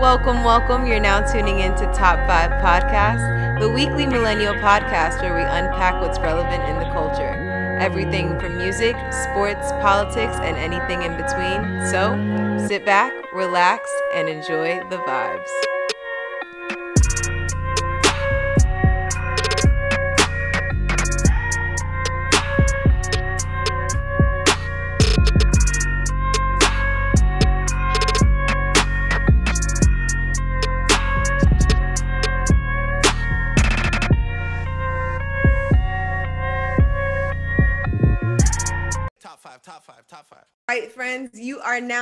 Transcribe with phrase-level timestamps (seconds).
[0.00, 0.86] Welcome, welcome.
[0.86, 6.18] You're now tuning into Top 5 Podcast, the weekly millennial podcast where we unpack what's
[6.18, 7.76] relevant in the culture.
[7.78, 11.86] Everything from music, sports, politics, and anything in between.
[11.90, 15.69] So sit back, relax, and enjoy the vibes.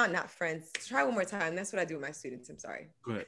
[0.09, 0.71] You not friends.
[0.87, 1.55] Try one more time.
[1.55, 2.49] That's what I do with my students.
[2.49, 2.89] I'm sorry.
[3.03, 3.27] Good.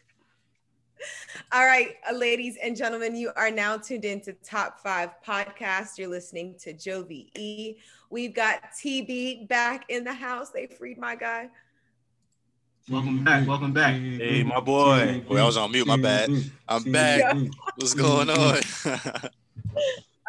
[1.52, 5.98] All right, uh, ladies and gentlemen, you are now tuned into Top Five Podcast.
[5.98, 7.76] You're listening to Jovi E.
[8.10, 10.50] We've got TB back in the house.
[10.50, 11.48] They freed my guy.
[12.88, 13.46] Welcome back.
[13.46, 13.94] Welcome back.
[13.94, 15.22] Hey, my boy.
[15.28, 15.86] Well, I was on mute.
[15.86, 16.30] My bad.
[16.68, 17.36] I'm back.
[17.76, 18.60] What's going on?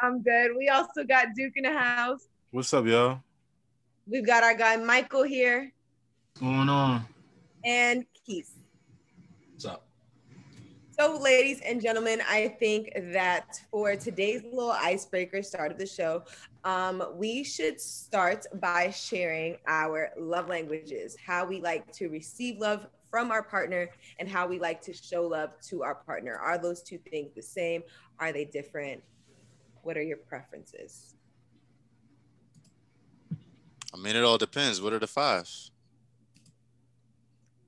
[0.01, 0.51] I'm good.
[0.57, 2.27] We also got Duke in the house.
[2.51, 3.19] What's up, y'all?
[4.07, 5.80] We've got our guy Michael here What's
[6.39, 7.05] going on?
[7.63, 8.51] and Keith.
[9.51, 9.85] What's up?
[10.99, 16.23] So, ladies and gentlemen, I think that for today's little icebreaker start of the show,
[16.63, 22.87] um, we should start by sharing our love languages, how we like to receive love
[23.09, 26.35] from our partner, and how we like to show love to our partner.
[26.35, 27.83] Are those two things the same?
[28.19, 29.01] Are they different?
[29.83, 31.15] What are your preferences?
[33.93, 34.81] I mean, it all depends.
[34.81, 35.49] What are the five?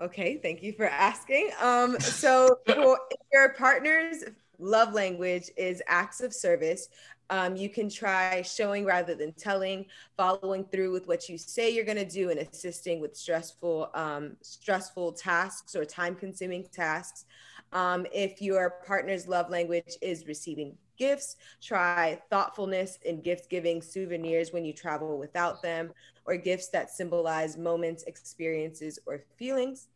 [0.01, 1.51] Okay, thank you for asking.
[1.61, 4.23] Um, so for if your partner's
[4.59, 6.89] love language is acts of service.
[7.29, 9.85] Um, you can try showing rather than telling,
[10.17, 14.35] following through with what you say you're going to do, and assisting with stressful, um,
[14.41, 17.25] stressful tasks or time-consuming tasks.
[17.71, 24.51] Um, if your partner's love language is receiving gifts, try thoughtfulness in gift giving, souvenirs
[24.51, 25.91] when you travel without them,
[26.25, 29.87] or gifts that symbolize moments, experiences, or feelings.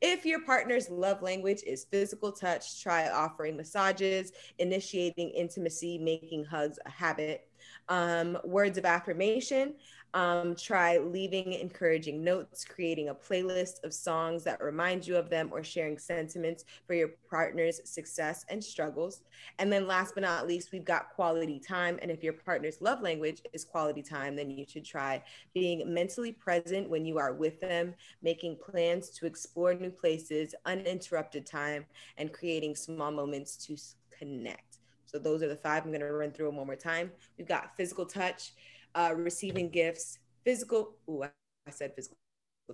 [0.00, 6.78] If your partner's love language is physical touch, try offering massages, initiating intimacy, making hugs
[6.84, 7.48] a habit.
[7.88, 9.74] Um, words of affirmation,
[10.14, 15.50] um, try leaving encouraging notes, creating a playlist of songs that remind you of them,
[15.52, 19.22] or sharing sentiments for your partner's success and struggles.
[19.58, 21.98] And then, last but not least, we've got quality time.
[22.02, 25.22] And if your partner's love language is quality time, then you should try
[25.54, 31.46] being mentally present when you are with them, making plans to explore new places, uninterrupted
[31.46, 31.86] time,
[32.18, 33.76] and creating small moments to
[34.16, 34.78] connect.
[35.06, 35.84] So, those are the five.
[35.84, 37.10] I'm going to run through them one more time.
[37.36, 38.52] We've got physical touch,
[38.94, 40.96] uh, receiving gifts, physical.
[41.08, 41.28] Ooh, I
[41.66, 42.16] I said physical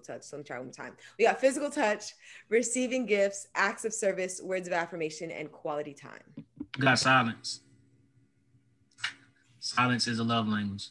[0.04, 0.22] touch.
[0.22, 0.96] So let me try one more time.
[1.18, 2.14] We got physical touch,
[2.48, 6.22] receiving gifts, acts of service, words of affirmation, and quality time.
[6.78, 7.60] We got silence.
[9.60, 10.88] Silence is a love language.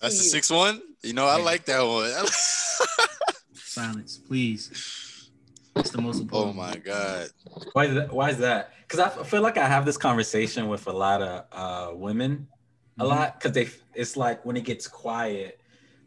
[0.00, 0.80] That's the sixth one.
[1.02, 1.44] You know, I Yeah.
[1.44, 2.10] like that one.
[3.54, 5.30] Silence, please.
[5.76, 6.50] It's the most important.
[6.50, 7.30] oh my god.
[7.72, 8.12] Why is that?
[8.12, 8.72] Why is that?
[8.82, 12.48] Because I feel like I have this conversation with a lot of uh, women,
[13.00, 13.38] a lot mm-hmm.
[13.38, 13.68] because they.
[13.94, 15.60] It's like when it gets quiet,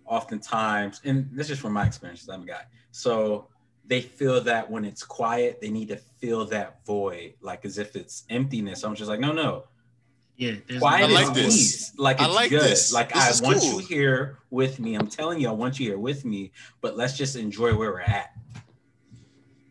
[0.06, 2.28] oftentimes, and this is from my experience.
[2.30, 3.50] I'm a guy, so
[3.86, 7.96] they feel that when it's quiet, they need to fill that void, like as if
[7.96, 8.84] it's emptiness.
[8.84, 9.66] I'm just like, no, no.
[10.36, 11.46] Yeah, there's Quiet I like is this.
[11.46, 11.94] peace.
[11.98, 12.62] Like I it's like good.
[12.62, 12.92] this.
[12.92, 13.82] Like This I want cool.
[13.82, 14.96] you here with me.
[14.96, 16.52] I'm telling you, I want you here with me.
[16.82, 18.32] But let's just enjoy where we're at.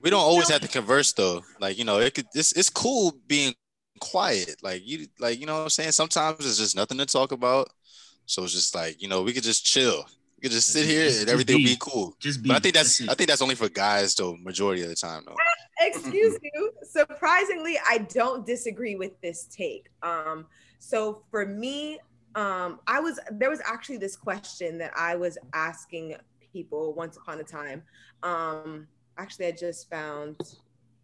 [0.03, 1.43] We don't always have to converse though.
[1.61, 3.55] Like, you know, it could it's it's cool being
[4.11, 4.57] quiet.
[4.63, 5.93] Like you like, you know what I'm saying?
[5.93, 7.69] Sometimes there's just nothing to talk about.
[8.27, 10.05] So it's just like, you know, we could just chill.
[10.37, 11.77] We could just sit here Just- and everything will be be.
[11.81, 12.17] cool.
[12.19, 12.49] just be.
[12.49, 13.01] But I think that's.
[13.09, 15.37] I think that's only for guys though, majority of the time though.
[15.87, 16.73] Excuse you.
[16.83, 19.87] Surprisingly, I don't disagree with this take.
[20.03, 20.47] Um,
[20.79, 21.99] so for me,
[22.35, 26.17] um, I was there was actually this question that I was asking
[26.53, 27.83] people once upon a time.
[28.23, 28.87] Um,
[29.19, 30.37] actually, I just found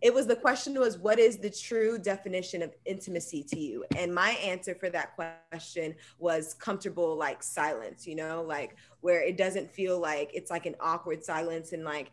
[0.00, 3.84] it was the question was what is the true definition of intimacy to you?
[3.96, 9.36] And my answer for that question was comfortable like silence you know like where it
[9.36, 12.10] doesn't feel like it's like an awkward silence and like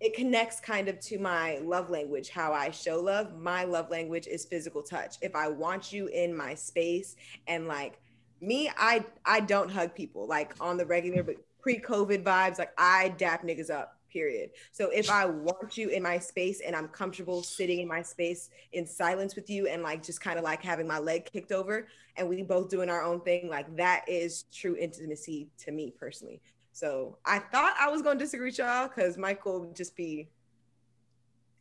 [0.00, 3.38] it connects kind of to my love language how i show love.
[3.38, 5.16] My love language is physical touch.
[5.22, 7.16] If i want you in my space
[7.46, 8.00] and like
[8.40, 13.08] me i i don't hug people like on the regular but pre-covid vibes like i
[13.10, 17.42] dap niggas up period so if i want you in my space and i'm comfortable
[17.42, 20.86] sitting in my space in silence with you and like just kind of like having
[20.86, 24.76] my leg kicked over and we both doing our own thing like that is true
[24.78, 26.40] intimacy to me personally
[26.74, 30.28] so I thought I was gonna disagree with y'all because Michael would just be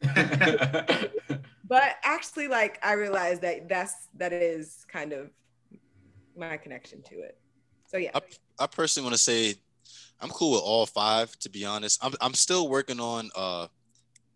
[1.72, 5.30] but actually, like I realized that that's that is kind of
[6.36, 7.38] my connection to it.
[7.88, 8.12] So yeah.
[8.16, 8.22] I,
[8.60, 9.56] I personally want to say
[10.20, 11.38] I'm cool with all five.
[11.40, 13.68] To be honest, I'm I'm still working on uh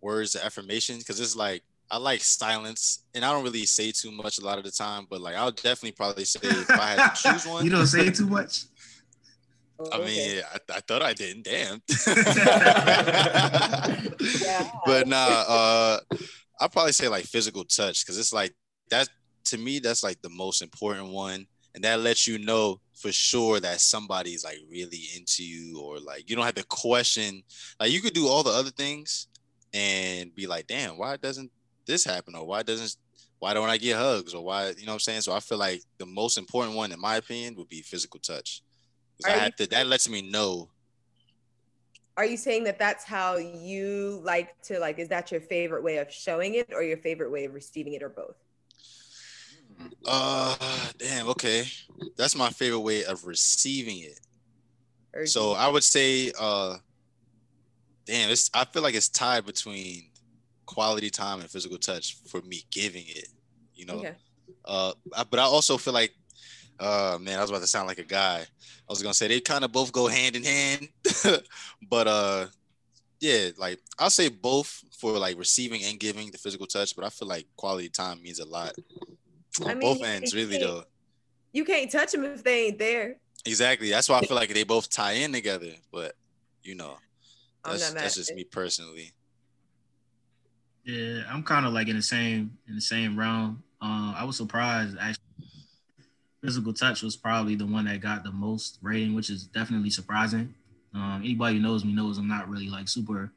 [0.02, 4.12] words of affirmation because it's like I like silence, and I don't really say too
[4.12, 5.06] much a lot of the time.
[5.10, 7.64] But like, I'll definitely probably say if I had to choose one.
[7.64, 8.64] You don't say too much.
[9.92, 10.06] I Okay.
[10.06, 11.44] mean, I, I thought I didn't.
[11.46, 11.82] Damn.
[14.42, 14.72] Yeah.
[14.86, 16.00] But nah, uh,
[16.60, 18.54] I'll probably say like physical touch because it's like
[18.90, 19.10] that
[19.46, 19.80] to me.
[19.80, 24.44] That's like the most important one, and that lets you know for sure that somebody's
[24.44, 27.44] like really into you, or like you don't have to question.
[27.80, 29.28] Like you could do all the other things
[29.74, 31.52] and be like, damn, why doesn't
[31.86, 32.96] this happen, or why doesn't
[33.40, 35.22] why don't I get hugs, or why you know what I'm saying?
[35.22, 38.64] So I feel like the most important one, in my opinion, would be physical touch
[39.26, 40.70] I have to, that lets me know
[42.18, 45.00] Are you saying that that's how you like to like?
[45.00, 48.02] Is that your favorite way of showing it, or your favorite way of receiving it,
[48.02, 48.38] or both?
[50.06, 50.56] Uh,
[50.98, 51.28] damn.
[51.30, 51.66] Okay,
[52.18, 54.20] that's my favorite way of receiving it.
[55.14, 56.78] Do So I would say, uh,
[58.06, 58.30] damn.
[58.30, 58.50] It's.
[58.54, 60.10] I feel like it's tied between
[60.66, 63.28] quality time and physical touch for me giving it.
[63.74, 63.96] You know.
[63.96, 64.14] okay.
[64.64, 66.14] Uh, I- but I also feel like,
[66.80, 68.40] uh, man, I was about to sound like a guy.
[68.42, 70.90] I was gonna say they kind of both go hand in hand,
[71.90, 72.46] but uh,
[73.20, 76.96] yeah, like I'll say both for like receiving and giving the physical touch.
[76.96, 78.74] But I feel like quality time means a lot
[79.64, 80.84] I mean, both you ends, really though.
[81.54, 83.18] You can't touch them if they ain't there.
[83.46, 83.90] Exactly.
[83.90, 85.72] That's why I feel like they both tie in together.
[85.92, 86.16] But
[86.64, 86.98] you know,
[87.64, 89.14] that's that's just me personally.
[90.84, 93.64] Yeah, I'm kind of like in the same in the same realm.
[93.82, 95.22] Uh, I was surprised actually.
[96.44, 100.54] Physical touch was probably the one that got the most rating, which is definitely surprising.
[100.94, 103.32] Um, anybody who knows me knows I'm not really like super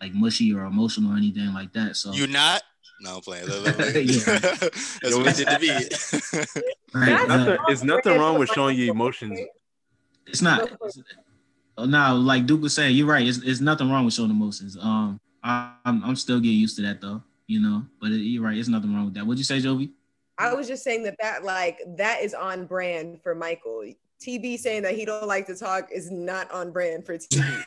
[0.00, 1.96] like mushy or emotional or anything like that.
[1.96, 2.62] So you're not?
[3.00, 3.46] No, I'm playing.
[3.48, 3.58] Yeah.
[4.38, 6.60] That's what it did to be.
[6.94, 9.40] Right, Nothing, it's nothing wrong with showing your emotions.
[10.26, 10.68] it's not.
[11.78, 13.26] Oh, no, like Duke was saying, you're right.
[13.26, 14.76] It's, it's nothing wrong with showing emotions.
[14.78, 17.86] Um, I, I'm I'm still getting used to that though, you know.
[17.98, 18.58] But it, you're right.
[18.58, 19.24] It's nothing wrong with that.
[19.26, 19.90] What'd you say, Jovi?
[20.36, 23.84] I was just saying that that like that is on brand for Michael.
[24.20, 27.64] TB saying that he don't like to talk is not on brand for TB.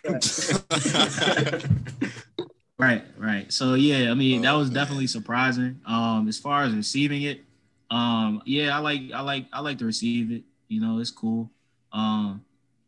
[2.78, 3.52] Right, right.
[3.54, 5.80] So yeah, I mean that was definitely surprising.
[5.86, 7.42] Um, as far as receiving it,
[7.90, 10.44] um, yeah, I like I like I like to receive it.
[10.68, 11.50] You know, it's cool.
[11.94, 12.44] Um,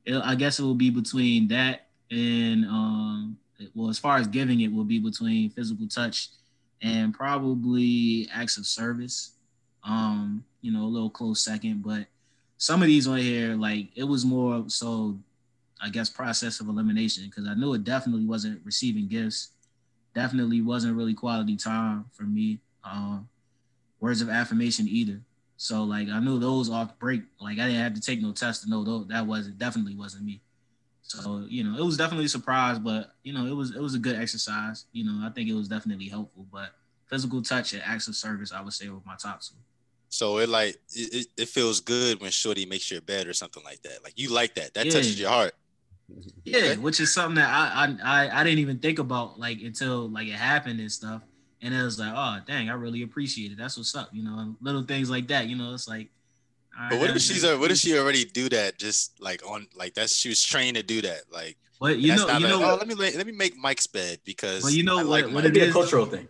[0.05, 3.37] it, I guess it will be between that and um,
[3.75, 6.29] well, as far as giving it will be between physical touch
[6.81, 9.31] and probably acts of service.
[9.85, 12.07] Um, you know, a little close second, but
[12.57, 15.17] some of these on here, like it was more so,
[15.81, 19.51] I guess, process of elimination because I knew it definitely wasn't receiving gifts
[20.21, 22.59] definitely wasn't really quality time for me.
[22.83, 23.29] Um,
[23.99, 25.19] words of affirmation either.
[25.57, 27.21] So like I knew those off break.
[27.39, 28.83] Like I didn't have to take no test to know
[29.13, 30.41] that wasn't definitely wasn't me.
[31.01, 33.95] So you know it was definitely a surprise, but you know it was it was
[33.95, 34.85] a good exercise.
[34.91, 36.45] You know I think it was definitely helpful.
[36.51, 36.69] But
[37.05, 39.55] physical touch and acts of service I would say were my top two.
[40.09, 43.63] so it like it, it- it feels good when Shorty makes your bed or something
[43.63, 44.03] like that.
[44.03, 44.73] Like you like that.
[44.73, 44.93] That Yeah.
[44.93, 45.53] touches your heart.
[46.45, 46.77] Yeah, Okay.
[46.77, 50.27] which is something that I, I I I didn't even think about like until like
[50.27, 51.21] it happened and stuff.
[51.61, 53.57] And it was like, oh dang, I really appreciate it.
[53.57, 55.47] That's what's up, you know, and little things like that.
[55.47, 56.09] You know, it's like.
[56.79, 59.67] all But what if she's a, what if she already do that just like on
[59.75, 62.59] like that's she was trained to do that like But you know, not you like,
[62.59, 65.03] know, oh let me let, let me make Mike's bed because Well, you know I
[65.03, 65.43] what- like what Mike.
[65.45, 66.27] It'd be a is- cultural thing.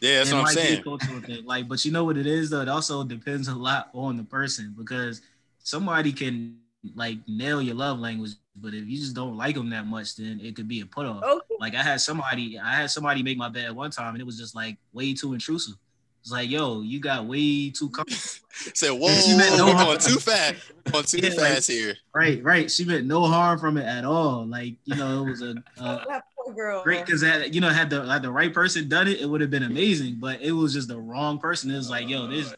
[0.00, 1.44] yeah that's it what I'm might be a saying cultural thing.
[1.46, 2.60] Like, but you know what it is though.
[2.60, 5.22] It also depends a lot on the person because
[5.62, 6.58] somebody can
[6.94, 10.40] like nail your love language, but if you just don't like them that much, then
[10.42, 11.22] it could be a put off.
[11.22, 11.54] okay.
[11.60, 14.38] Like I had somebody, I had somebody make my bed one time, and it was
[14.38, 15.74] just like way too intrusive.
[16.20, 18.20] It's like, yo, you got way too comfortable.
[18.74, 19.86] said whoa, She meant no we're harm.
[19.86, 20.56] going too fast
[20.90, 22.70] going too Yeah, like- fast here right, right.
[22.70, 24.44] She meant no harm from it at all.
[24.46, 26.22] Like, you know, it was a, a
[26.54, 26.82] girl.
[26.82, 29.40] great because that you know had the had the right person done it, it would
[29.40, 30.16] have been amazing.
[30.20, 31.70] But it was just the wrong person.
[31.70, 32.52] It was like, yo, this,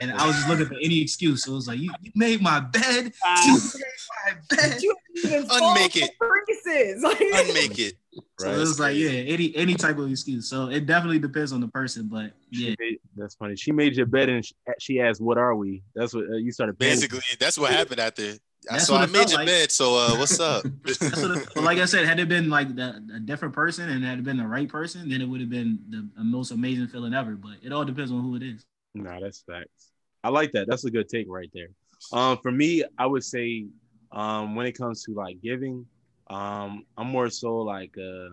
[0.00, 1.44] and I was just looking for any excuse.
[1.44, 3.12] So it was like, you, you made my bed.
[3.46, 3.82] You made
[4.26, 4.82] my bed.
[4.82, 6.10] You even Unmake it.
[6.18, 7.02] creases.
[7.02, 7.94] Like, unmake it
[8.38, 8.54] So Right.
[8.56, 10.48] it was like, yeah, any any type of excuse.
[10.48, 12.08] So it definitely depends on the person.
[12.08, 13.56] But yeah, made- that's funny.
[13.56, 16.50] She made your bed and she, she asked, "What are we?" That's what uh, you
[16.50, 16.74] started.
[16.76, 16.78] panicking.
[16.78, 19.46] basically that's what happened after I That's so I made your like.
[19.46, 22.74] bed so uh what's up what it, but like I said, had it been like
[22.74, 25.50] the, a different person and had it been the right person, then it would have
[25.50, 27.32] been the, the most amazing feeling ever.
[27.36, 28.64] But it all depends on who it is.
[28.94, 29.92] Nah, that's facts.
[30.22, 30.66] I like that.
[30.68, 31.68] That's a good take right there.
[32.12, 33.66] Um, for me, I would say,
[34.12, 35.86] um, when it comes to like giving,
[36.28, 38.30] um, I'm more so like, uh,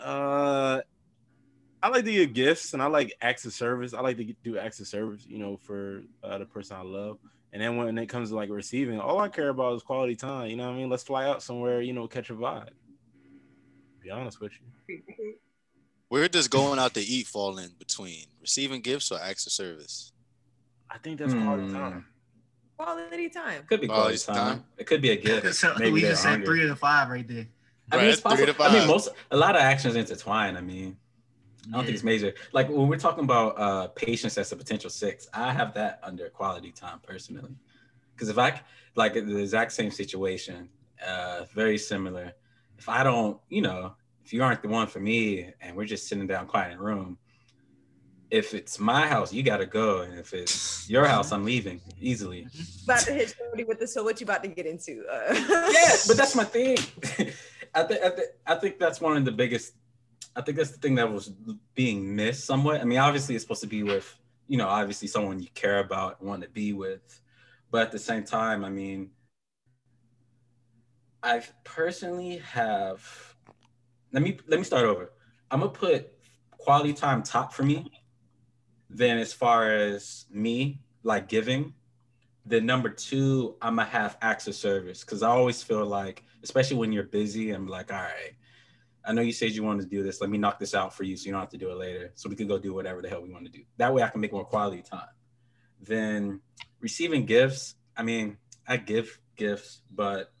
[0.00, 0.80] uh,
[1.82, 3.94] I like to give gifts and I like acts of service.
[3.94, 7.18] I like to do acts of service, you know, for uh, the person I love.
[7.52, 10.50] And then when it comes to like receiving, all I care about is quality time.
[10.50, 10.90] You know what I mean?
[10.90, 12.68] Let's fly out somewhere, you know, catch a vibe.
[14.02, 14.52] Be honest with
[14.88, 14.98] you.
[16.08, 20.12] Where does going out to eat fall in between receiving gifts or acts of service?
[20.90, 21.74] I think that's quality Hmm.
[21.74, 22.06] time.
[22.78, 23.66] Quality time.
[23.68, 24.56] Could be quality Quality time.
[24.58, 24.64] time.
[24.78, 25.54] It could be a gift.
[25.54, 26.46] So Maybe we just said hungry.
[26.46, 27.46] three to five right there.
[27.90, 28.54] I mean, Right, it's three possible.
[28.54, 30.56] to I mean, most a lot of actions intertwine.
[30.56, 30.96] I mean,
[31.66, 32.32] I don't think it's major.
[32.52, 36.30] Like when we're talking about uh, patience as a potential six, I have that under
[36.30, 37.54] quality time personally.
[38.14, 38.60] Because if I
[38.94, 40.70] like the exact same situation,
[41.06, 42.32] uh, very similar.
[42.78, 43.94] If I don't, you know,
[44.28, 46.82] if you aren't the one for me, and we're just sitting down quiet in a
[46.82, 47.16] room,
[48.30, 52.46] if it's my house, you gotta go, and if it's your house, I'm leaving easily.
[52.84, 55.02] About to hit Shorty with the so what you about to get into?
[55.10, 55.32] Uh,
[55.72, 56.76] yeah, but that's my thing.
[57.74, 59.72] I think I, th- I think that's one of the biggest.
[60.36, 61.32] I think that's the thing that was
[61.74, 62.82] being missed somewhat.
[62.82, 64.14] I mean, obviously, it's supposed to be with
[64.46, 67.18] you know, obviously someone you care about and want to be with,
[67.70, 69.08] but at the same time, I mean,
[71.22, 73.27] I personally have.
[74.12, 75.12] Let me let me start over.
[75.50, 76.12] I'm gonna put
[76.50, 77.90] quality time top for me.
[78.90, 81.74] Then, as far as me, like giving,
[82.46, 86.92] then number two, I'm gonna have of service because I always feel like, especially when
[86.92, 88.34] you're busy, I'm like, all right,
[89.04, 90.20] I know you said you wanted to do this.
[90.20, 92.12] Let me knock this out for you so you don't have to do it later.
[92.14, 93.62] So we can go do whatever the hell we want to do.
[93.76, 95.08] That way I can make more quality time.
[95.80, 96.40] Then
[96.80, 98.36] receiving gifts, I mean,
[98.66, 100.32] I give gifts, but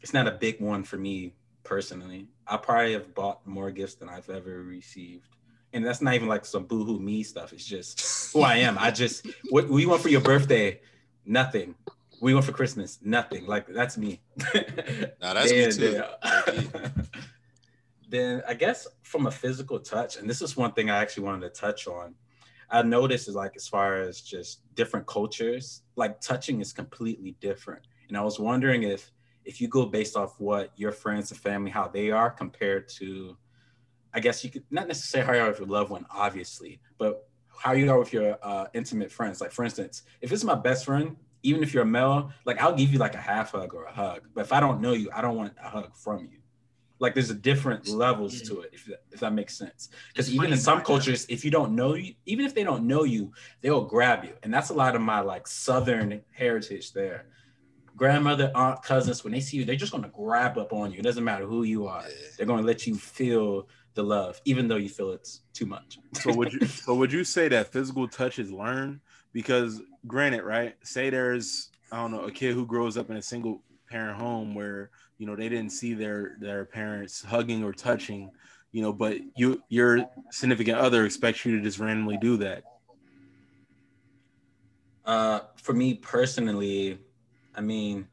[0.00, 1.34] it's not a big one for me
[1.64, 2.28] personally.
[2.50, 5.28] I probably have bought more gifts than I've ever received.
[5.72, 7.52] And that's not even like some boohoo me stuff.
[7.52, 8.78] It's just who I am.
[8.78, 10.80] I just what we want for your birthday,
[11.26, 11.74] nothing.
[12.20, 13.46] We want for Christmas, nothing.
[13.46, 14.20] Like that's me.
[15.20, 16.02] Nah, that's me too.
[16.24, 16.92] then-
[18.08, 21.52] then I guess from a physical touch, and this is one thing I actually wanted
[21.54, 22.14] to touch on.
[22.70, 27.82] I noticed is like as far as just different cultures, like touching is completely different.
[28.08, 29.10] And I was wondering if
[29.48, 33.36] if you go based off what your friends and family how they are compared to,
[34.12, 37.26] I guess you could not necessarily how you are with your loved one, obviously, but
[37.56, 39.40] how you are with your uh, intimate friends.
[39.40, 42.74] Like for instance, if it's my best friend, even if you're a male, like I'll
[42.74, 44.28] give you like a half hug or a hug.
[44.34, 46.40] But if I don't know you, I don't want a hug from you.
[46.98, 49.88] Like there's a different levels to it, if that, if that makes sense.
[50.12, 53.04] Because even in some cultures, if you don't know you, even if they don't know
[53.04, 54.34] you, they'll grab you.
[54.42, 57.26] And that's a lot of my like southern heritage there.
[57.98, 61.00] Grandmother, aunt, cousins, when they see you, they're just gonna grab up on you.
[61.00, 62.02] It doesn't matter who you are.
[62.02, 62.14] Yeah.
[62.36, 65.98] They're gonna let you feel the love, even though you feel it's too much.
[66.20, 69.00] So would you so would you say that physical touch is learned?
[69.32, 70.76] Because granted, right?
[70.84, 74.54] Say there's I don't know a kid who grows up in a single parent home
[74.54, 78.30] where you know they didn't see their their parents hugging or touching,
[78.70, 82.62] you know, but you your significant other expects you to just randomly do that.
[85.04, 86.98] Uh, for me personally,
[87.58, 88.06] I mean,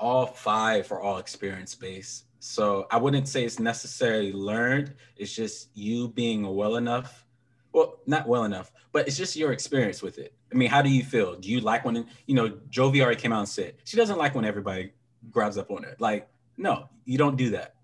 [0.00, 2.24] all five are all experience based.
[2.38, 4.94] So I wouldn't say it's necessarily learned.
[5.16, 7.26] It's just you being well enough.
[7.72, 10.34] Well, not well enough, but it's just your experience with it.
[10.50, 11.36] I mean, how do you feel?
[11.36, 14.34] Do you like when you know Jovi already came out and said she doesn't like
[14.34, 14.92] when everybody
[15.30, 15.94] grabs up on her?
[15.98, 17.74] Like, no, you don't do that.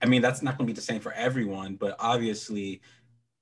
[0.00, 2.80] I mean, that's not going to be the same for everyone, but obviously,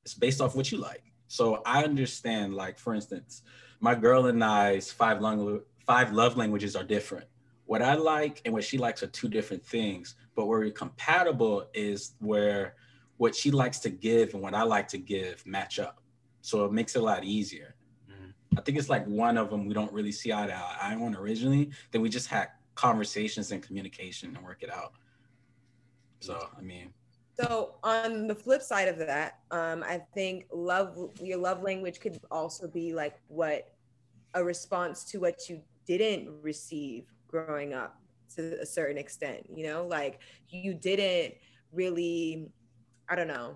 [0.04, 1.02] it's based off what you like.
[1.28, 3.42] So I understand, like for instance,
[3.80, 7.24] my girl and I's five lang- five love languages are different.
[7.64, 11.66] What I like and what she likes are two different things, but where we're compatible
[11.72, 12.76] is where
[13.16, 16.00] what she likes to give and what I like to give match up.
[16.42, 17.74] So it makes it a lot easier.
[18.08, 18.34] Mhm.
[18.58, 21.16] I think it's like one of them we don't really see eye to eye on
[21.16, 21.70] originally.
[21.90, 24.92] Then we just had conversations and communication and work it out.
[26.20, 26.92] So I mean,
[27.40, 32.20] So on the flip side of that, um, I think love your love language could
[32.30, 33.72] also be like what
[34.34, 35.62] a response to what you
[35.96, 38.00] didn't receive growing up
[38.34, 39.46] to a certain extent.
[39.54, 41.34] You know, like you didn't
[41.72, 42.50] really,
[43.08, 43.54] I don't know,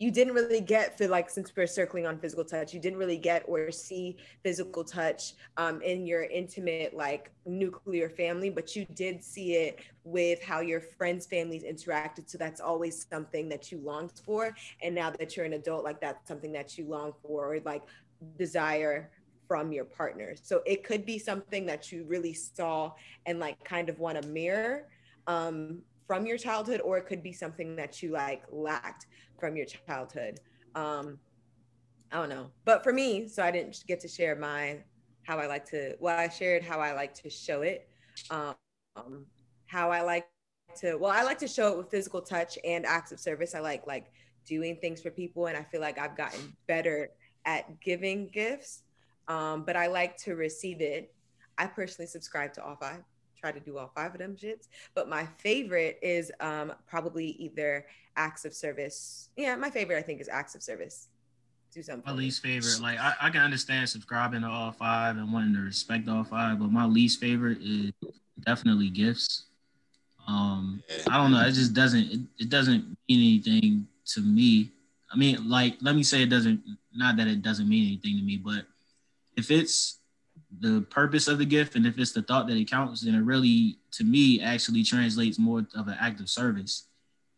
[0.00, 3.16] you didn't really get for like since we're circling on physical touch, you didn't really
[3.16, 9.22] get or see physical touch um, in your intimate like nuclear family, but you did
[9.22, 12.30] see it with how your friends' families interacted.
[12.30, 14.54] So that's always something that you longed for.
[14.82, 17.82] And now that you're an adult, like that's something that you long for or like
[18.38, 19.10] desire
[19.48, 20.34] from your partner.
[20.40, 22.92] So it could be something that you really saw
[23.26, 24.86] and like kind of want to mirror
[25.26, 29.06] um, from your childhood, or it could be something that you like lacked
[29.40, 30.38] from your childhood.
[30.74, 31.18] Um,
[32.12, 32.50] I don't know.
[32.64, 34.78] But for me, so I didn't get to share my
[35.24, 37.88] how I like to well, I shared how I like to show it.
[38.30, 38.54] Um,
[39.66, 40.26] how I like
[40.78, 43.54] to well, I like to show it with physical touch and acts of service.
[43.54, 44.10] I like like
[44.46, 47.10] doing things for people, and I feel like I've gotten better
[47.44, 48.82] at giving gifts.
[49.28, 51.14] Um, but I like to receive it.
[51.56, 53.02] I personally subscribe to all five.
[53.38, 54.66] Try to do all five of them shits.
[54.94, 59.28] But my favorite is um, probably either acts of service.
[59.36, 61.08] Yeah, my favorite I think is acts of service.
[61.72, 62.04] Do something.
[62.06, 65.60] My least favorite, like I, I can understand subscribing to all five and wanting to
[65.60, 67.92] respect all five, but my least favorite is
[68.46, 69.44] definitely gifts.
[70.26, 71.40] Um, I don't know.
[71.46, 72.10] It just doesn't.
[72.10, 74.70] It, it doesn't mean anything to me.
[75.12, 76.60] I mean, like, let me say it doesn't.
[76.94, 78.64] Not that it doesn't mean anything to me, but
[79.38, 80.00] if it's
[80.60, 83.22] the purpose of the gift and if it's the thought that it counts, then it
[83.22, 86.88] really, to me, actually translates more of an act of service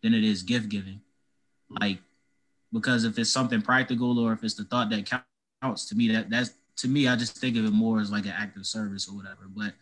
[0.03, 1.01] than it is gift giving.
[1.69, 1.99] Like,
[2.73, 5.11] because if it's something practical or if it's the thought that
[5.63, 8.25] counts, to me, that that's to me, I just think of it more as like
[8.25, 9.43] an act of service or whatever.
[9.55, 9.75] But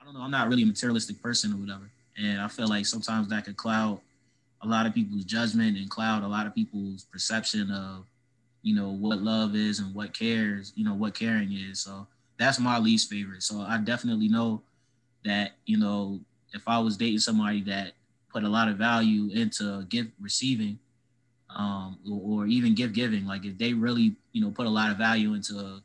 [0.00, 0.22] I don't know.
[0.22, 1.88] I'm not really a materialistic person or whatever,
[2.18, 4.00] and I feel like sometimes that could cloud
[4.62, 8.06] a lot of people's judgment and cloud a lot of people's perception of,
[8.66, 11.78] you know, what love is and what cares, you know, what caring is.
[11.78, 12.04] So
[12.36, 13.44] that's my least favorite.
[13.44, 14.60] So I definitely know
[15.24, 16.18] that, you know,
[16.52, 17.92] if I was dating somebody that
[18.28, 20.80] put a lot of value into gift receiving,
[21.56, 24.90] um, or, or even gift giving, like if they really, you know, put a lot
[24.90, 25.80] of value into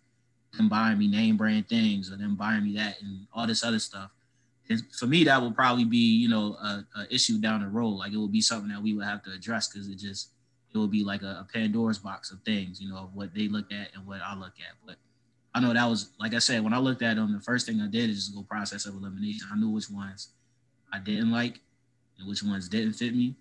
[0.58, 3.78] them buying me name brand things or them buying me that and all this other
[3.78, 4.10] stuff.
[4.72, 7.92] And for me, that would probably be, you know, a, a issue down the road.
[7.92, 10.30] Like it would be something that we would have to address because it just
[10.74, 13.48] it would be like a, a Pandora's box of things, you know, of what they
[13.48, 14.76] look at and what I look at.
[14.86, 14.96] But
[15.54, 17.82] I know that was like I said, when I looked at them, the first thing
[17.82, 19.48] I did is just go process of elimination.
[19.52, 20.30] I knew which ones
[20.94, 21.60] I didn't like
[22.18, 23.36] and which ones didn't fit me.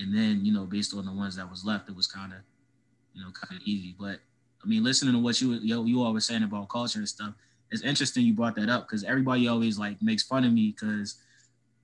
[0.00, 2.38] And then, you know, based on the ones that was left, it was kind of,
[3.14, 3.94] you know, kind of easy.
[3.98, 4.20] But
[4.64, 7.34] I mean, listening to what you you, you all were saying about culture and stuff,
[7.70, 11.16] it's interesting you brought that up because everybody always like makes fun of me because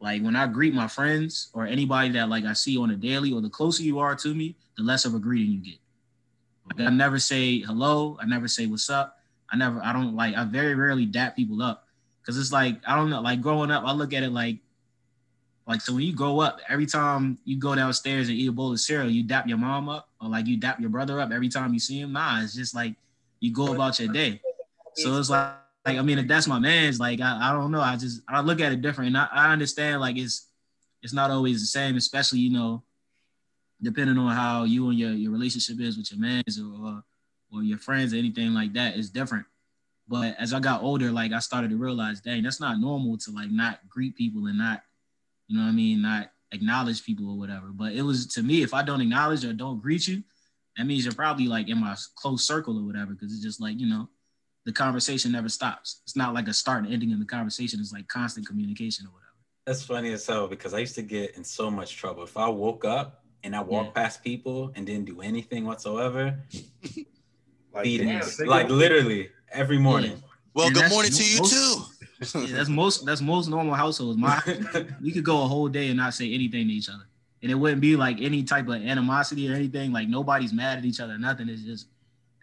[0.03, 3.33] like when I greet my friends or anybody that like I see on a daily
[3.33, 5.79] or the closer you are to me, the less of a greeting you get.
[6.67, 8.19] Like, I never say hello.
[8.21, 9.21] I never say what's up.
[9.51, 11.87] I never, I don't like, I very rarely dap people up
[12.21, 14.57] because it's like, I don't know, like growing up, I look at it like,
[15.69, 18.73] like, so when you grow up, every time you go downstairs and eat a bowl
[18.73, 21.49] of cereal, you dap your mom up or like you dap your brother up every
[21.49, 22.13] time you see him.
[22.13, 22.95] Nah, it's just like
[23.39, 24.41] you go about your day.
[24.97, 27.81] So it's like, like I mean, if that's my man's, like I, I don't know.
[27.81, 29.09] I just I look at it different.
[29.09, 30.49] And I, I understand like it's
[31.03, 32.83] it's not always the same, especially you know,
[33.81, 37.03] depending on how you and your your relationship is with your mans or
[37.53, 39.45] or your friends or anything like that is different.
[40.09, 43.31] But as I got older, like I started to realize, dang, that's not normal to
[43.31, 44.83] like not greet people and not,
[45.49, 47.69] you know what I mean, not acknowledge people or whatever.
[47.73, 50.23] But it was to me, if I don't acknowledge or don't greet you,
[50.77, 53.15] that means you're probably like in my close circle or whatever.
[53.15, 54.09] Cause it's just like, you know,
[54.65, 56.01] the conversation never stops.
[56.05, 57.81] It's not like a start and ending in the conversation.
[57.81, 59.23] It's like constant communication or whatever.
[59.67, 62.23] That's funny as hell because I used to get in so much trouble.
[62.23, 64.03] If I woke up and I walked yeah.
[64.03, 66.39] past people and didn't do anything whatsoever,
[67.75, 70.13] like, beatings, like literally every morning.
[70.13, 70.29] Yeah.
[70.55, 71.53] Well, and good morning to you most,
[72.33, 72.41] too.
[72.41, 74.19] yeah, that's most that's most normal households.
[74.19, 74.41] My
[75.03, 77.05] we could go a whole day and not say anything to each other.
[77.43, 79.93] And it wouldn't be like any type of animosity or anything.
[79.93, 81.49] Like nobody's mad at each other, nothing.
[81.49, 81.87] It's just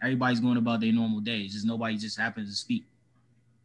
[0.02, 1.52] everybody's going about their normal days.
[1.52, 2.84] Just nobody just happens to speak.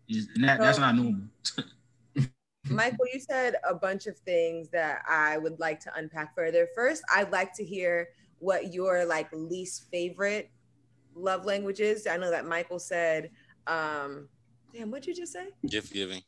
[0.10, 1.22] Just, and that, so, that's not normal.
[2.70, 6.68] Michael, you said a bunch of things that I would like to unpack further.
[6.74, 10.50] First, I'd like to hear what your like least favorite
[11.16, 12.08] love language is.
[12.08, 13.32] I know that Michael said,
[13.68, 14.28] um,
[14.74, 15.50] damn, what'd you just say?
[15.68, 16.22] Gift giving.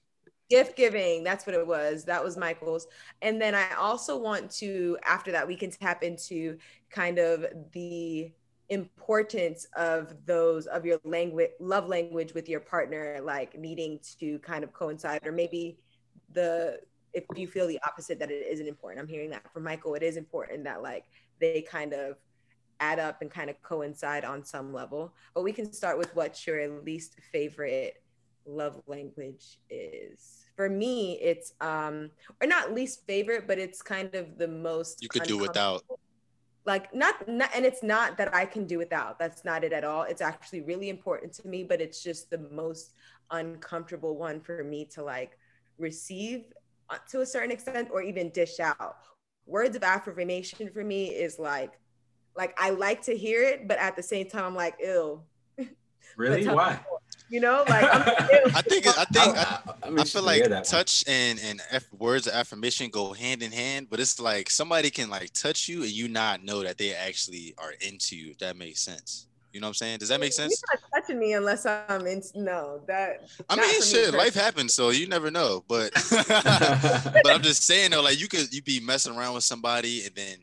[0.50, 1.24] Gift giving.
[1.24, 2.06] That's what it was.
[2.06, 2.88] That was Michael's.
[3.22, 6.58] And then I also want to, after that, we can tap into
[6.90, 8.32] kind of the
[8.70, 14.64] importance of those of your language love language with your partner like needing to kind
[14.64, 15.78] of coincide or maybe
[16.34, 16.78] the
[17.14, 19.02] if you feel the opposite that it isn't important.
[19.02, 21.06] I'm hearing that from michael it is important that like
[21.40, 22.18] they kind of
[22.80, 25.14] add up and kind of coincide on some level.
[25.34, 28.04] But we can start with what your least favorite
[28.46, 30.46] love language is.
[30.58, 35.08] For me it's um or not least favorite but it's kind of the most you
[35.08, 35.84] could do without
[36.68, 39.18] like not, not and it's not that i can do without.
[39.18, 40.04] That's not it at all.
[40.04, 42.94] It's actually really important to me but it's just the most
[43.32, 45.38] uncomfortable one for me to like
[45.80, 46.46] receive
[46.90, 48.98] uh, to a certain extent or even dish out.
[49.48, 51.80] Words of affirmation for me is like
[52.38, 55.26] like i like to hear it but at the same time i'm like ill
[56.18, 56.48] really?
[56.48, 56.80] why
[57.30, 57.84] you know, like
[58.56, 62.34] i think I think I, I, I feel like touch and and F, words of
[62.34, 66.08] affirmation go hand in hand, but it's like somebody can like touch you and you
[66.08, 68.32] not know that they actually are into you.
[68.32, 69.28] If that makes sense.
[69.54, 69.98] You know what I'm saying?
[70.00, 70.62] Does that make sense?
[70.72, 72.22] You're not touching me unless I'm in.
[72.36, 73.28] No, that.
[73.50, 75.64] I mean, for me shit, life happens, so you never know.
[75.68, 75.92] But
[76.28, 80.14] but I'm just saying though, like you could you be messing around with somebody and
[80.16, 80.38] then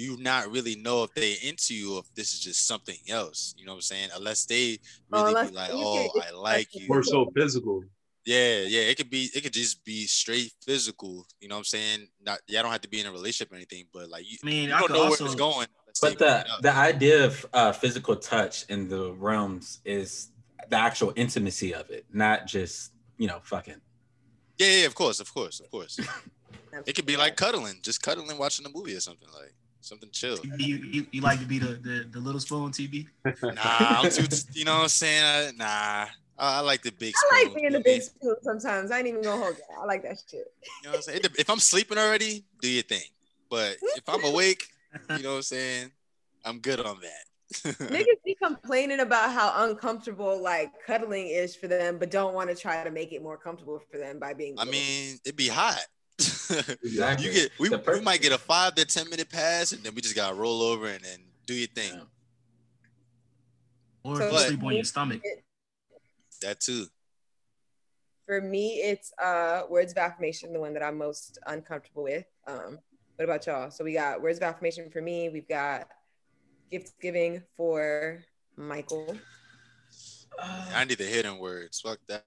[0.00, 3.54] you not really know if they into you or if this is just something else.
[3.58, 4.08] You know what I'm saying?
[4.16, 4.78] Unless they
[5.10, 6.86] really unless be like, oh, can- I like you.
[6.88, 7.82] We're so physical.
[8.24, 8.82] Yeah, yeah.
[8.82, 11.26] It could be it could just be straight physical.
[11.40, 12.08] You know what I'm saying?
[12.20, 14.36] Not yeah, I don't have to be in a relationship or anything, but like you,
[14.42, 15.66] I mean, you I don't know also- where it's going.
[16.00, 16.62] But the bring it up.
[16.62, 20.28] the idea of uh, physical touch in the realms is
[20.68, 23.80] the actual intimacy of it, not just you know fucking.
[24.58, 25.98] yeah, yeah, of course, of course, of course.
[26.86, 29.54] It could be like cuddling, just cuddling, watching a movie or something like
[29.88, 30.38] something chill.
[30.58, 33.06] You, you, you like to be the, the, the little spoon, TB?
[33.42, 34.26] Nah, I'm too.
[34.52, 35.24] You know what I'm saying?
[35.24, 36.06] I, nah,
[36.38, 37.14] I, I like the big.
[37.16, 37.30] Spoon.
[37.32, 38.90] I like spoon, being the big spoon sometimes.
[38.90, 39.80] I ain't even gonna hold that.
[39.80, 40.46] I like that shit.
[40.62, 41.20] You know what I'm saying?
[41.38, 43.08] If I'm sleeping already, do your thing.
[43.50, 44.64] But if I'm awake,
[45.10, 45.90] you know what I'm saying?
[46.44, 47.24] I'm good on that.
[47.78, 52.54] Niggas be complaining about how uncomfortable like cuddling is for them, but don't want to
[52.54, 54.54] try to make it more comfortable for them by being.
[54.58, 55.80] I mean, it'd be hot.
[56.18, 57.26] Exactly.
[57.26, 59.94] you get we, per- we might get a five to ten minute pass, and then
[59.94, 61.92] we just gotta roll over and then do your thing.
[61.94, 62.00] Yeah.
[64.02, 65.22] Or So But- sleep on your stomach.
[66.42, 66.86] That too.
[68.26, 72.24] for me, it's uh words of affirmation, the one that I'm most uncomfortable with.
[72.46, 72.78] Um,
[73.16, 73.70] what about y'all?
[73.70, 75.28] So we got words of affirmation for me.
[75.28, 75.88] We've got
[76.70, 78.22] gift giving for
[78.56, 79.16] Michael.
[80.40, 81.80] I need the hidden words.
[81.80, 82.24] Fuck that.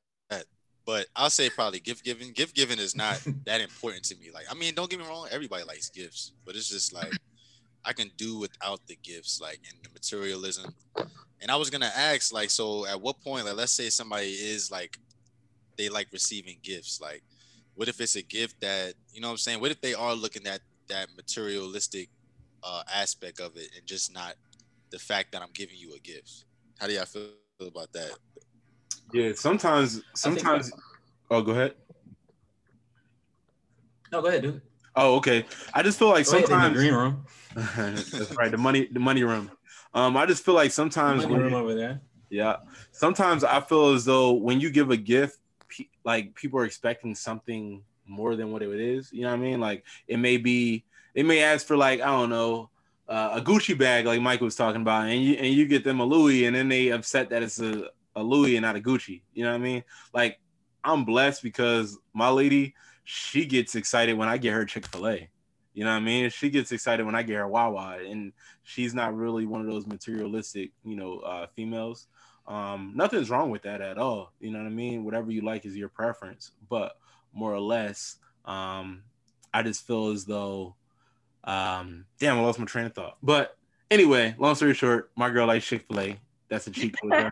[0.85, 2.31] But I'll say probably gift giving.
[2.31, 4.31] Gift giving is not that important to me.
[4.33, 7.13] Like, I mean, don't get me wrong, everybody likes gifts, but it's just like
[7.85, 10.73] I can do without the gifts, like in the materialism.
[11.41, 14.71] And I was gonna ask, like, so at what point, like, let's say somebody is
[14.71, 14.97] like
[15.77, 17.23] they like receiving gifts, like,
[17.75, 19.61] what if it's a gift that you know what I'm saying?
[19.61, 22.09] What if they are looking at that materialistic
[22.63, 24.35] uh aspect of it and just not
[24.91, 26.45] the fact that I'm giving you a gift?
[26.79, 27.29] How do y'all feel
[27.61, 28.11] about that?
[29.13, 30.71] Yeah, sometimes, sometimes.
[31.29, 31.75] Oh, go ahead.
[34.11, 34.61] No, go ahead, dude.
[34.95, 35.45] Oh, okay.
[35.73, 36.75] I just feel like Go sometimes.
[36.75, 37.25] green room.
[37.55, 38.51] That's right.
[38.51, 39.51] The money, the money room.
[39.93, 42.01] Um, I just feel like sometimes Money when room over there.
[42.29, 42.57] Yeah.
[42.91, 47.15] Sometimes I feel as though when you give a gift, pe- like people are expecting
[47.15, 49.11] something more than what it is.
[49.11, 49.59] You know what I mean?
[49.59, 52.69] Like it may be, they may ask for like I don't know,
[53.07, 55.99] uh, a Gucci bag, like Mike was talking about, and you and you get them
[55.99, 59.21] a Louis, and then they upset that it's a, a Louis and not a Gucci.
[59.33, 59.83] You know what I mean?
[60.13, 60.39] Like
[60.83, 65.29] I'm blessed because my lady, she gets excited when I get her Chick Fil A.
[65.73, 66.29] You know what I mean?
[66.29, 69.87] She gets excited when I get her Wawa, and she's not really one of those
[69.87, 72.07] materialistic, you know, uh, females.
[72.45, 74.33] Um, nothing's wrong with that at all.
[74.41, 75.05] You know what I mean?
[75.05, 76.97] Whatever you like is your preference, but
[77.33, 79.03] more or less, um,
[79.53, 80.75] I just feel as though,
[81.45, 83.17] um, damn, I lost my train of thought.
[83.23, 83.57] But
[83.89, 86.19] anyway, long story short, my girl likes Chick Fil A.
[86.49, 86.95] That's a cheat.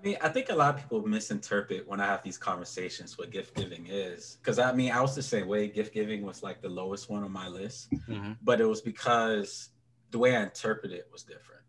[0.00, 3.30] I mean, I think a lot of people misinterpret when I have these conversations what
[3.30, 4.38] gift giving is.
[4.40, 5.68] Because I mean, I was the same way.
[5.68, 8.38] Gift giving was like the lowest one on my list, Mhm.
[8.42, 9.70] but it was because
[10.10, 11.62] the way I interpreted it was different.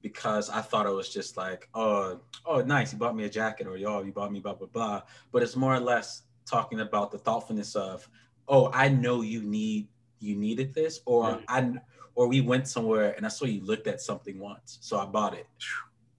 [0.00, 3.66] Because I thought it was just like, oh, oh, nice, you bought me a jacket,
[3.66, 5.02] or y'all, you bought me blah blah blah.
[5.32, 8.08] But it's more or less talking about the thoughtfulness of,
[8.46, 9.88] oh, I know you need
[10.20, 11.44] you needed this, or Mhm.
[11.48, 11.80] I
[12.14, 15.34] or we went somewhere and I saw you looked at something once, so I bought
[15.34, 15.48] it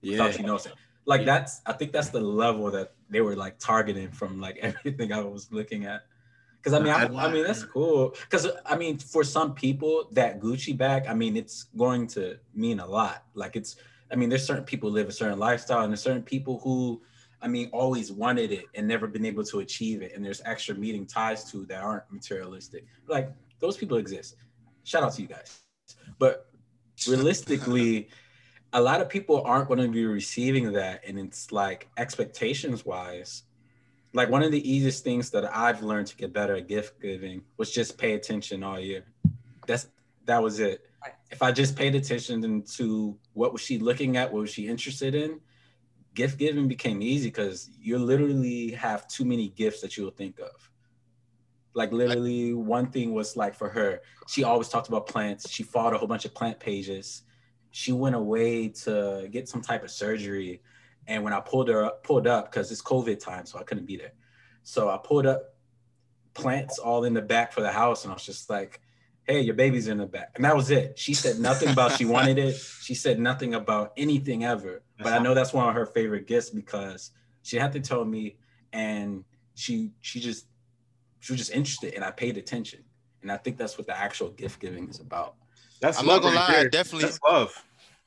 [0.02, 0.10] Yeah.
[0.18, 0.72] without you noticing.
[1.04, 5.12] Like that's I think that's the level that they were like targeting from like everything
[5.12, 6.02] I was looking at.
[6.62, 8.14] Cause I mean I, I mean that's cool.
[8.30, 12.78] Cause I mean for some people that Gucci bag, I mean it's going to mean
[12.78, 13.24] a lot.
[13.34, 13.76] Like it's
[14.12, 17.02] I mean there's certain people who live a certain lifestyle and there's certain people who
[17.40, 20.12] I mean always wanted it and never been able to achieve it.
[20.14, 22.86] And there's extra meeting ties to that aren't materialistic.
[23.08, 24.36] Like those people exist.
[24.84, 25.60] Shout out to you guys.
[26.20, 26.46] But
[27.08, 28.08] realistically,
[28.72, 33.42] a lot of people aren't going to be receiving that and it's like expectations wise
[34.14, 37.42] like one of the easiest things that i've learned to get better at gift giving
[37.56, 39.04] was just pay attention all year.
[39.66, 39.88] That's
[40.24, 40.82] that was it.
[41.30, 45.14] If i just paid attention to what was she looking at what was she interested
[45.14, 45.40] in
[46.14, 50.38] gift giving became easy because you literally have too many gifts that you will think
[50.40, 50.70] of.
[51.74, 55.50] Like literally one thing was like for her she always talked about plants.
[55.50, 57.22] She followed a whole bunch of plant pages
[57.72, 60.62] she went away to get some type of surgery.
[61.08, 63.86] And when i pulled her up pulled up because it's covid time so i couldn't
[63.86, 64.12] be there.
[64.62, 65.56] So i pulled up
[66.34, 68.80] plants all in the back for the house and i was just like
[69.24, 70.32] hey your baby's in the back.
[70.34, 70.98] And that was it.
[70.98, 72.56] She said nothing about she wanted it.
[72.56, 74.82] She said nothing about anything ever.
[74.98, 77.10] But i know that's one of her favorite gifts because
[77.42, 78.36] she had to tell me
[78.72, 80.46] and she she just
[81.20, 82.84] she was just interested and i paid attention.
[83.22, 85.36] And i think that's what the actual gift giving is about
[85.82, 87.64] That's I'm not gonna right lie, I definitely- That's love.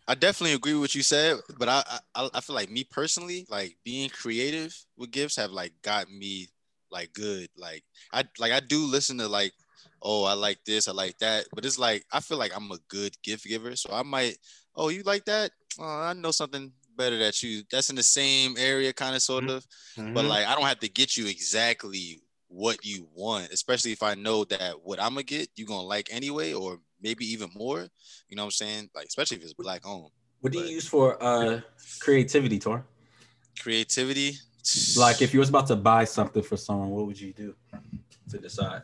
[0.08, 1.84] I definitely agree with what you said, but I,
[2.14, 6.48] I I feel like me personally, like being creative with gifts have like got me
[6.92, 7.50] like good.
[7.58, 7.84] Like
[8.14, 9.52] I like I do listen to like,
[10.04, 12.78] oh, I like this, I like that, but it's like I feel like I'm a
[12.88, 14.38] good gift giver, so I might,
[14.76, 15.52] oh, you like that?
[15.80, 19.50] Oh, I know something better that you that's in the same area, kind of sort
[19.50, 19.66] of,
[19.98, 20.14] Mhm.
[20.14, 24.14] but like I don't have to get you exactly what you want, especially if I
[24.14, 27.82] know that what I'm gonna get you gonna like anyway, or maybe even more.
[28.30, 28.90] You know what I'm saying?
[28.98, 30.12] Like especially if it's black owned.
[30.42, 31.62] What do you But- use for uh
[32.06, 32.80] creativity, Tor?
[33.62, 34.38] Creativity.
[34.98, 37.56] Like if you was about to buy something for someone, what would you do
[38.32, 38.82] to decide?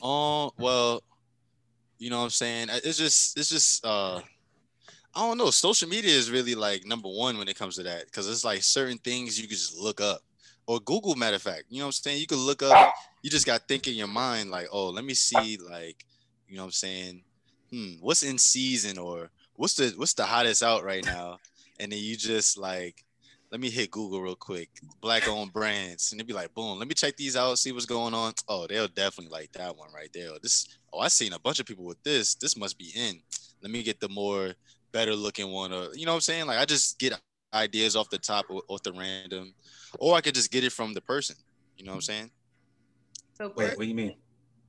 [0.00, 1.02] Oh well,
[1.98, 2.68] you know what I'm saying.
[2.88, 4.20] It's just it's just uh
[5.14, 5.50] I don't know.
[5.50, 8.62] Social media is really like number one when it comes to that because it's like
[8.62, 10.20] certain things you can just look up
[10.66, 11.16] or Google.
[11.16, 12.20] Matter of fact, you know what I'm saying.
[12.20, 12.94] You can look up.
[13.22, 16.04] You just got to think in your mind like, oh, let me see like,
[16.46, 17.22] you know what I'm saying.
[17.70, 21.38] Hmm, what's in season or what's the what's the hottest out right now,
[21.80, 23.04] and then you just like.
[23.50, 24.68] Let me hit Google real quick.
[25.00, 26.12] Black owned brands.
[26.12, 28.34] And they'd be like, boom, let me check these out, see what's going on.
[28.46, 30.32] Oh, they'll definitely like that one right there.
[30.32, 32.34] Or This oh, I seen a bunch of people with this.
[32.34, 33.22] This must be in.
[33.62, 34.52] Let me get the more
[34.92, 35.72] better looking one.
[35.72, 36.46] Or you know what I'm saying?
[36.46, 37.18] Like I just get
[37.54, 39.54] ideas off the top or off the random.
[39.98, 41.36] Or I could just get it from the person.
[41.78, 42.30] You know what I'm saying?
[43.38, 44.14] So Wait, what do you mean?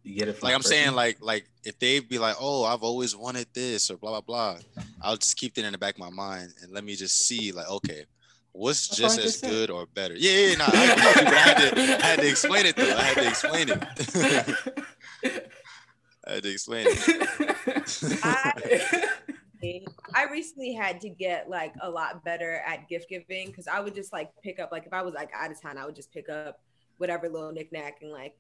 [0.04, 2.84] You get it from Like I'm saying, like, like if they be like, oh, I've
[2.84, 6.00] always wanted this or blah blah blah, I'll just keep that in the back of
[6.00, 8.06] my mind and let me just see, like, okay,
[8.52, 9.50] what's That's just what as said.
[9.50, 10.16] good or better?
[10.16, 12.96] Yeah, yeah, nah, I you, I had to, I had to explain it though.
[12.96, 13.84] I had to explain it.
[16.28, 18.20] I had to explain it.
[18.24, 23.80] I, I recently had to get like a lot better at gift giving because I
[23.80, 25.96] would just like pick up like if I was like out of town, I would
[25.96, 26.60] just pick up
[26.98, 28.36] whatever little knickknack and like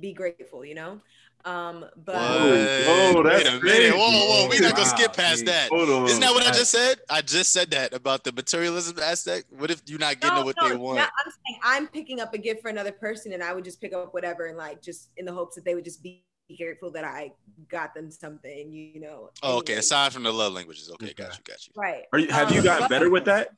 [0.00, 1.00] be grateful, you know.
[1.44, 2.86] Um, but What?
[2.86, 3.60] Whoa, that's Wait a minute.
[3.60, 3.90] crazy.
[3.90, 5.44] Whoa, whoa, we not gonna Wow, skip past geez.
[5.46, 5.70] that.
[5.70, 6.06] Hold on.
[6.06, 6.98] Isn't that what I just said?
[7.08, 9.46] I just said that about the materialism aspect.
[9.50, 10.98] What if you're not getting no, what no, they want?
[10.98, 13.80] no, I'm saying I'm picking up a gift for another person, and I would just
[13.80, 16.24] pick up whatever and like just in the hopes that they would just be
[16.58, 17.32] grateful that I
[17.70, 19.30] got them something, you know.
[19.42, 19.72] Oh, okay.
[19.72, 19.80] anyway.
[19.80, 21.14] Aside from the love languages, okay, Okay.
[21.14, 21.72] got you, got you.
[21.76, 22.02] right.
[22.12, 23.50] Are you, have you Um, gotten better with that?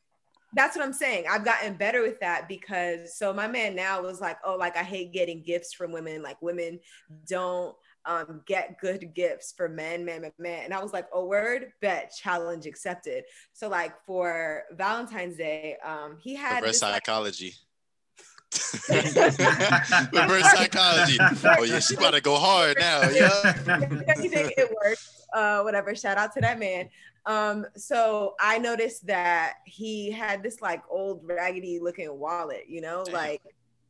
[0.54, 1.24] That's what I'm saying.
[1.30, 4.82] I've gotten better with that because so my man now was like, oh, like I
[4.82, 6.22] hate getting gifts from women.
[6.22, 6.78] Like women
[7.26, 10.64] don't um get good gifts for men, man, man, man.
[10.64, 13.24] And I was like, oh, word, bet, challenge accepted.
[13.52, 17.54] So like for Valentine's Day, um, he had Reverse this, like, psychology.
[20.12, 21.18] Reverse psychology.
[21.58, 23.08] Oh yeah, she about to go hard now.
[23.08, 23.30] Yeah.
[24.08, 25.02] everything it worked.
[25.32, 25.94] Uh, whatever.
[25.94, 26.90] Shout out to that man.
[27.24, 33.04] Um, so I noticed that he had this like old raggedy looking wallet, you know,
[33.12, 33.42] like,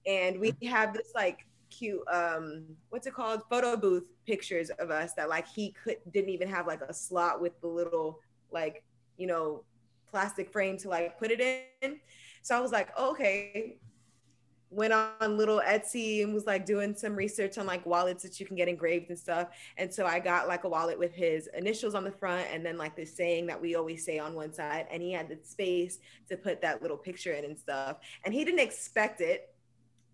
[0.06, 3.40] and we have this like cute um what's it called?
[3.48, 7.40] Photo booth pictures of us that like he could didn't even have like a slot
[7.40, 8.84] with the little like
[9.16, 9.64] you know
[10.10, 11.40] plastic frame to like put it
[11.80, 11.98] in.
[12.42, 13.78] So i was like oh, okay
[14.72, 18.46] went on little Etsy and was like doing some research on like wallets that you
[18.46, 19.48] can get engraved and stuff.
[19.76, 22.78] And so I got like a wallet with his initials on the front and then
[22.78, 24.86] like this saying that we always say on one side.
[24.90, 25.98] And he had the space
[26.30, 27.98] to put that little picture in and stuff.
[28.24, 29.52] And he didn't expect it.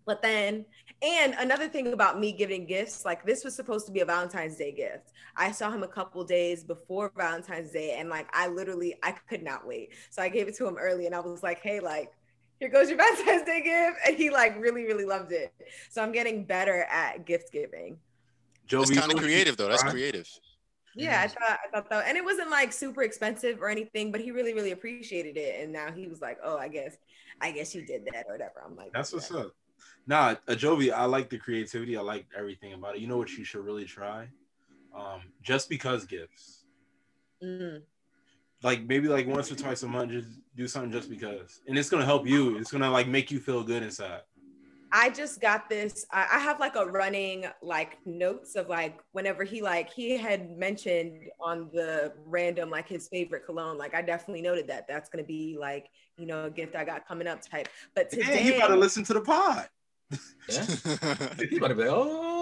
[0.05, 0.65] But then,
[1.03, 4.55] and another thing about me giving gifts, like this was supposed to be a Valentine's
[4.55, 5.11] Day gift.
[5.35, 9.43] I saw him a couple days before Valentine's Day, and like I literally, I could
[9.43, 9.93] not wait.
[10.09, 12.11] So I gave it to him early, and I was like, "Hey, like,
[12.59, 15.53] here goes your Valentine's Day gift," and he like really, really loved it.
[15.89, 17.97] So I'm getting better at gift giving.
[18.69, 19.69] That's Jovi, kind of creative though.
[19.69, 20.29] That's creative.
[20.95, 24.21] Yeah, I thought I thought that, and it wasn't like super expensive or anything, but
[24.21, 25.61] he really, really appreciated it.
[25.61, 26.97] And now he was like, "Oh, I guess,
[27.41, 29.51] I guess you did that or whatever." I'm like, That's what's "Yeah." up.
[30.07, 31.95] Nah, uh, Jovi, I like the creativity.
[31.95, 33.01] I like everything about it.
[33.01, 34.27] You know what you should really try?
[34.95, 36.65] Um, just because gifts.
[37.43, 37.83] Mm.
[38.61, 41.61] Like maybe like once or twice a month, just do something just because.
[41.67, 42.57] And it's gonna help you.
[42.57, 44.21] It's gonna like make you feel good inside.
[44.91, 46.05] I just got this.
[46.11, 50.57] I I have like a running like notes of like whenever he like he had
[50.57, 53.77] mentioned on the random like his favorite cologne.
[53.77, 57.07] Like I definitely noted that that's gonna be like you know a gift I got
[57.07, 57.69] coming up type.
[57.95, 59.69] But Damn, today, you gotta listen to the pod.
[60.49, 60.65] Yeah.
[60.65, 62.38] He's about to be like, oh,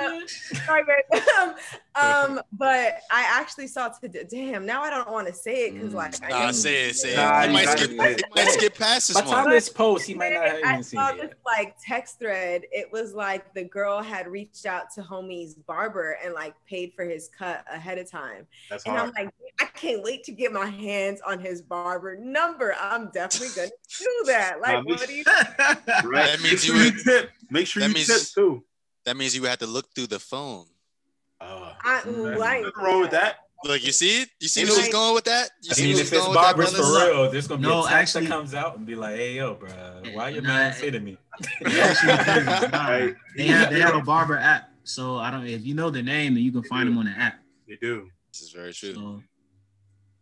[0.00, 0.30] shit.
[0.64, 1.20] sorry, babe.
[1.94, 4.24] um, but I actually saw today.
[4.28, 6.96] Damn, now I don't want to say it because like I Nah, know- say it,
[6.96, 7.16] say it.
[7.16, 8.22] Nah, he you might gotta skip, say it.
[8.34, 9.50] he might skip past By this the time one.
[9.54, 12.62] this post, he might not have I even seen saw it this like text thread.
[12.72, 17.04] It was like the girl had reached out to homie's barber and like paid for
[17.04, 18.46] his cut ahead of time.
[18.70, 22.74] That's And I'm like, I can't wait to get my hands on his barber number.
[22.80, 24.60] I'm definitely gonna do that.
[24.60, 25.24] Like, Nah, what do you?
[26.04, 26.28] Right.
[26.28, 27.30] That means Make you sure would- tip.
[27.50, 28.62] Make sure that you means- tip too.
[29.08, 30.66] That means you had to look through the phone.
[31.40, 33.36] Uh, I, ooh, I ain't nothing wrong with that.
[33.64, 34.28] Look, you see it?
[34.38, 35.48] You see Ain't where no- she's going with that?
[35.62, 37.08] You I see mean, where if she's it's going with that, barbers for brothers?
[37.08, 39.36] real, there's gonna be No, a text actually- that comes out and be like, "Hey,
[39.36, 39.70] yo, bro,
[40.12, 41.16] why your Nah, man say to me?"
[41.64, 42.08] Actually,
[42.68, 43.16] nah, Right.
[43.34, 44.70] they have they have a barber app.
[44.84, 47.12] So I don't if you know the name, then you can find them on the
[47.12, 47.40] app.
[47.66, 48.10] They do.
[48.30, 48.92] This is very true.
[48.94, 49.22] So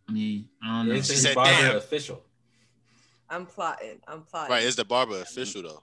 [0.09, 0.95] I mean, I don't know.
[0.95, 2.23] It's She his said, barber "Damn." official.
[3.29, 4.01] I'm plotting.
[4.07, 4.53] I'm plotting.
[4.53, 5.83] Right, is the barber official though?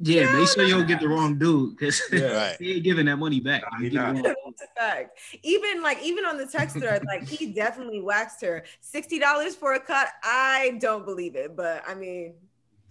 [0.00, 2.20] Yeah, make sure you don't get the wrong dude because Yeah.
[2.50, 2.56] Right.
[2.60, 3.62] he ain't giving that money back.
[3.70, 4.24] Nah, You he get the not.
[4.24, 5.18] wrong- That's a fact.
[5.42, 8.64] Even like even on the text thread, like he definitely waxed her.
[8.80, 10.08] Sixty dollars for a cut.
[10.22, 12.34] I don't believe it, but I mean,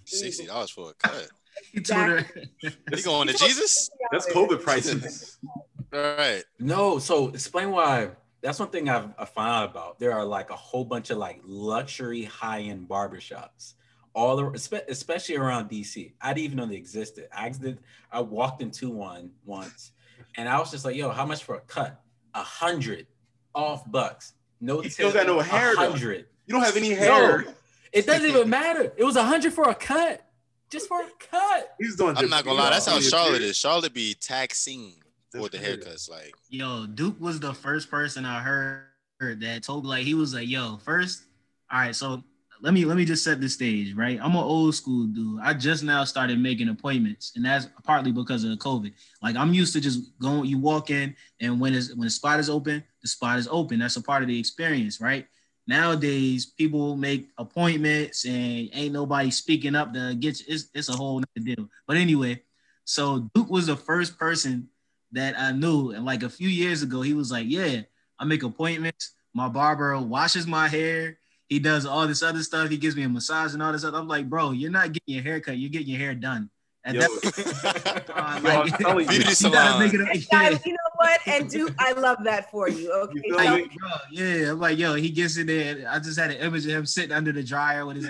[0.06, 1.30] Sixty dollars for a cut.
[1.74, 2.26] He told her,
[2.62, 2.72] You
[3.04, 3.89] going to Jesus?
[4.12, 5.38] That's COVID prices.
[5.93, 6.43] All right.
[6.60, 8.10] No, so explain why.
[8.41, 10.00] That's one thing I've I found out about.
[10.00, 13.74] There are like a whole bunch of like luxury high end barbershops,
[14.17, 16.13] all the, especially around DC.
[16.19, 17.27] I didn't even know they existed.
[17.32, 17.77] I did.
[18.12, 19.91] I walked into one once,
[20.36, 22.01] and I was just like, "Yo, how much for a cut?
[22.34, 23.06] A hundred
[23.53, 24.34] off bucks.
[24.60, 25.91] No, He still got no hair, though.
[25.91, 26.25] hundred.
[26.47, 27.43] You don't have any hair.
[27.43, 27.53] No,
[27.93, 28.91] it doesn't even matter.
[28.97, 30.25] It was a hundred for a cut,
[30.71, 31.75] just for a cut.
[31.80, 32.17] He's doing.
[32.17, 32.71] I'm not gonna lie.
[32.71, 33.56] That's how Charlotte is.
[33.56, 34.93] Charlotte be taxing
[35.32, 36.10] for the haircuts.
[36.10, 40.47] Like, Yo, Duke was the first person I heard that told like he was like,
[40.47, 41.23] yo, first,
[41.71, 42.23] all right, so
[42.62, 44.20] let me let me just set the stage, right?
[44.22, 45.39] I'm an old school dude.
[45.41, 48.93] I just now started making appointments, and that's partly because of COVID.
[49.22, 52.39] Like I'm used to just going, you walk in, and when is when the spot
[52.39, 53.80] is open, the spot is open.
[53.80, 55.28] That's a part of the experience, right?
[55.67, 60.46] Nowadays, people make appointments and ain't nobody speaking up to get you.
[60.48, 61.70] It's, it's a whole nother deal.
[61.86, 62.41] But anyway,
[62.86, 64.70] so Duke was the first person
[65.12, 65.91] that I knew.
[65.91, 67.82] And like a few years ago, he was like, Yeah,
[68.17, 69.13] I make appointments.
[69.34, 71.20] My barber washes my hair.
[71.47, 72.69] He does all this other stuff.
[72.69, 73.97] He gives me a massage and all this other.
[73.97, 75.57] I'm like, bro, you're not getting your hair cut.
[75.57, 76.49] You're getting your hair done.
[76.83, 77.39] And Yo, that's
[78.10, 78.39] uh,
[78.79, 79.07] Yo, you.
[79.07, 80.57] Beauty you gotta make it Hey, yeah.
[80.65, 81.19] you know what?
[81.25, 82.91] And Duke, I love that for you.
[82.91, 85.86] Okay, You feel Like, bro, yeah, I'm like, yo, he gets in there.
[85.89, 88.10] I just had an image of him sitting under the dryer with his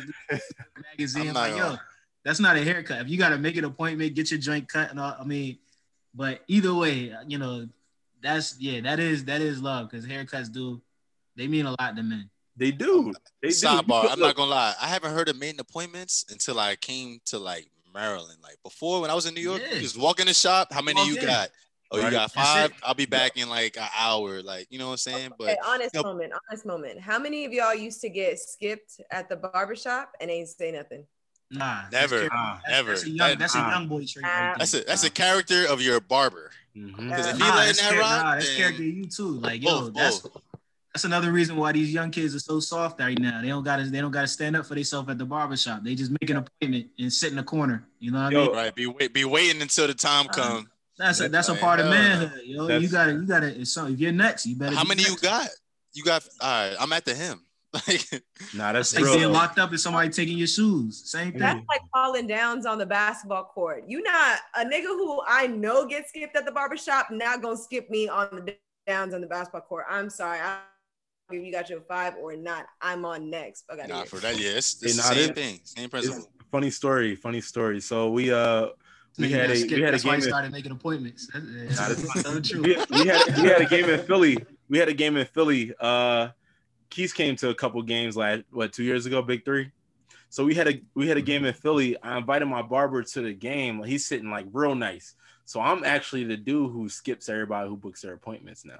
[0.91, 1.29] magazine.
[1.29, 1.75] I'm I'm like, yo,
[2.23, 3.01] that's not a haircut.
[3.01, 5.15] If you got to make an appointment, get your joint cut and all.
[5.19, 5.57] I mean,
[6.13, 7.67] but either way, you know,
[8.21, 10.81] that's yeah, that is that is love because haircuts do
[11.35, 12.29] they mean a lot to men.
[12.57, 13.13] They do.
[13.41, 13.53] They do.
[13.53, 14.03] Sidebar.
[14.03, 14.73] You I'm not gonna lie.
[14.81, 18.39] I haven't heard of making appointments until I came to like Maryland.
[18.41, 19.79] Like before, when I was in New York, Yeah.
[19.79, 20.73] just walk in the shop.
[20.73, 21.25] How many Walk you in.
[21.25, 21.49] got?
[21.89, 22.73] Oh, you got five.
[22.83, 24.41] I'll be back in like an hour.
[24.41, 25.31] Like you know what I'm saying?
[25.37, 26.03] But Okay, honest Yep.
[26.03, 26.99] moment, honest moment.
[26.99, 31.05] How many of y'all used to get skipped at the barbershop and ain't say nothing?
[31.49, 32.27] Nah, Never.
[32.27, 32.53] char- Nah.
[32.55, 32.89] that's- Never.
[32.89, 34.25] That's a young, That- that's a young boy trait.
[34.25, 36.51] Right that's a that's a character of your barber.
[36.75, 36.89] Mhm.
[36.89, 39.39] If he Nah, letting that's that rock, nah, that's then character you too.
[39.39, 40.41] Like yo, both, that's both.
[40.97, 43.39] That's another reason why these young kids are so soft right now.
[43.39, 45.83] They don't gotta they don't gotta stand up for themselves at the barbershop.
[45.83, 47.87] They just make an appointment and sit in the corner.
[47.99, 48.55] You know what I Yo, mean?
[48.55, 48.73] right.
[48.75, 50.71] Be wait, be waiting until the time Uh, come.
[50.97, 52.41] That's a that's a part of manhood.
[52.45, 55.03] Yo, you gotta you gotta if, so, if you're nuts, you better How be many
[55.03, 55.47] you got?
[55.93, 56.27] You got.
[56.41, 56.75] All right.
[56.79, 57.41] I'm at the him.
[57.73, 58.23] Like
[58.55, 59.17] Nah, that's Like real.
[59.17, 61.03] being locked up and somebody taking your shoes.
[61.11, 61.41] Same thing.
[61.41, 63.83] That's like falling downs on the basketball court.
[63.87, 67.87] You not a nigga who I know gets skipped at the barbershop, not gonna skip
[67.91, 68.55] me on the
[68.87, 69.85] downs on the basketball court.
[69.87, 70.39] I'm sorry.
[70.39, 70.61] I
[71.31, 73.65] if you got your five or not, I'm on next.
[73.69, 74.39] Fuck outta nah, for that.
[74.39, 75.59] Yeah, it's, Hey, the same this- thing.
[75.63, 76.31] Same It's principle.
[76.51, 77.15] funny story.
[77.15, 77.79] Funny story.
[77.81, 78.67] So we uh
[79.17, 79.73] we had a skipped.
[79.73, 80.19] we had a That's why game.
[80.21, 81.27] he in- started making appointments.
[81.33, 84.37] That's, we, we had we had a game in Philly.
[84.69, 85.73] We had a game in Philly.
[85.79, 86.29] Uh,
[86.89, 89.71] Keys came to a couple games last what two years ago, Big Three.
[90.29, 92.01] So we had a we had a game in Philly.
[92.01, 93.83] I invited my barber to the game.
[93.83, 95.15] He's sitting like real nice.
[95.45, 98.79] So I'm actually the dude who skips everybody who books their appointments now.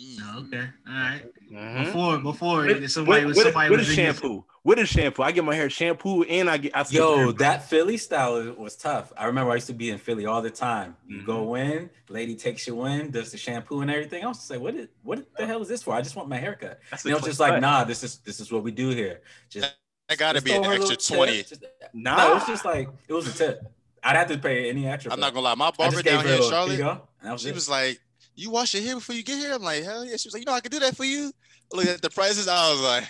[0.00, 0.46] Mm.
[0.46, 1.22] Okay, all right.
[1.50, 1.84] Mhm.
[1.84, 4.44] Before before With, somebody with, was with, somebody with a was in your- shampoo.
[4.64, 5.22] With a shampoo.
[5.24, 7.38] I get my hair shampoo and I get I skip Yo, everybody.
[7.38, 9.12] that Philly style was tough.
[9.16, 10.96] I remember I used to be in Philly all the time.
[11.08, 11.26] You Mhm.
[11.26, 14.24] go in, lady takes you in, does the shampoo and everything.
[14.24, 15.94] I was just like, what is what the hell is this for?
[15.94, 16.80] I just want my haircut.
[16.90, 17.60] That's And a was just quick like, cut.
[17.60, 19.20] nah, this is this is what we do here.
[19.50, 19.74] Just
[20.08, 21.42] That got to be an throw her a extra twenty.
[21.42, 22.16] Just- Nah.
[22.16, 23.60] No, it was just like it was a tip.
[24.04, 25.12] I'd have to pay any extra.
[25.12, 25.54] I'm not gonna lie.
[25.56, 27.54] My barber down here a in Charlotte, "Here you go," and that was she it.
[27.54, 28.00] was like,
[28.34, 30.40] "You wash your hair before you get here." I'm like, "Hell yeah!" She was like,
[30.42, 31.32] "You know, I can do that for you."
[31.72, 32.48] Look at the prices.
[32.48, 33.04] I was like,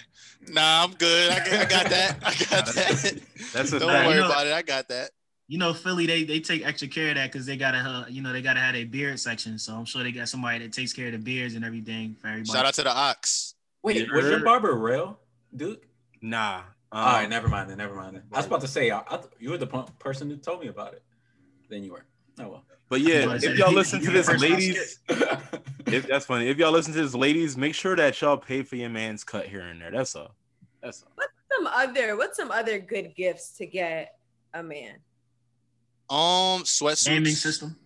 [0.48, 1.30] "Nah, I'm good.
[1.32, 2.16] I, got- I got that.
[2.22, 3.20] I got that.
[3.52, 4.06] That's a Don't fact.
[4.06, 4.52] worry You know- about it.
[4.52, 5.10] I got that."
[5.48, 8.22] You know, Philly, they they take extra care of that because they gotta, uh, you
[8.22, 9.58] know, they gotta have a beard section.
[9.58, 12.28] So I'm sure they got somebody that takes care of the beards and everything for
[12.28, 12.50] everybody.
[12.56, 13.54] Shout out to the Ox.
[13.82, 15.18] Wait, You was your barber real,
[15.54, 15.80] dude?
[16.22, 16.58] Nah.
[16.58, 17.78] Um, All right, never mind then.
[17.78, 18.22] Never mind then.
[18.32, 20.68] I was about to say, I, I, you were the p- person who told me
[20.68, 21.02] about it.
[21.68, 22.04] Then you were.
[22.38, 22.64] Oh well.
[22.92, 24.98] But yeah, if y'all listen to this, the person I ladies,
[25.86, 26.48] if that's funny.
[26.48, 29.46] If y'all listen to this, ladies, make sure that y'all pay for your man's cut
[29.46, 29.90] here and there.
[29.90, 30.34] That's all.
[30.82, 31.24] That's all.
[31.56, 34.18] some other what's some other good gifts to get
[34.52, 34.96] a man?
[36.10, 37.06] Um, sweatsuits.
[37.06, 37.76] Gaming system.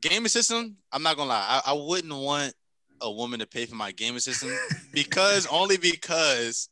[0.00, 0.76] Gaming system.
[0.92, 1.60] I'm not gonna lie.
[1.66, 2.54] I, I wouldn't want
[3.00, 4.50] a woman to pay for my gaming system
[4.92, 6.68] because only because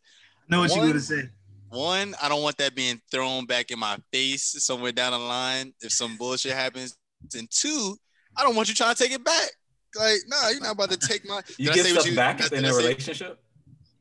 [0.49, 1.31] I know what you One- gonna say.
[1.69, 5.75] one, I don't want that being thrown back in my face somewhere down the line
[5.81, 6.97] if some bullshit happens.
[7.37, 7.97] And two,
[8.37, 9.51] I don't want you trying to take it back.
[9.97, 11.41] Like, nah, you're not about to take my.
[11.57, 13.41] You give stuff you- back at the end of a relationship.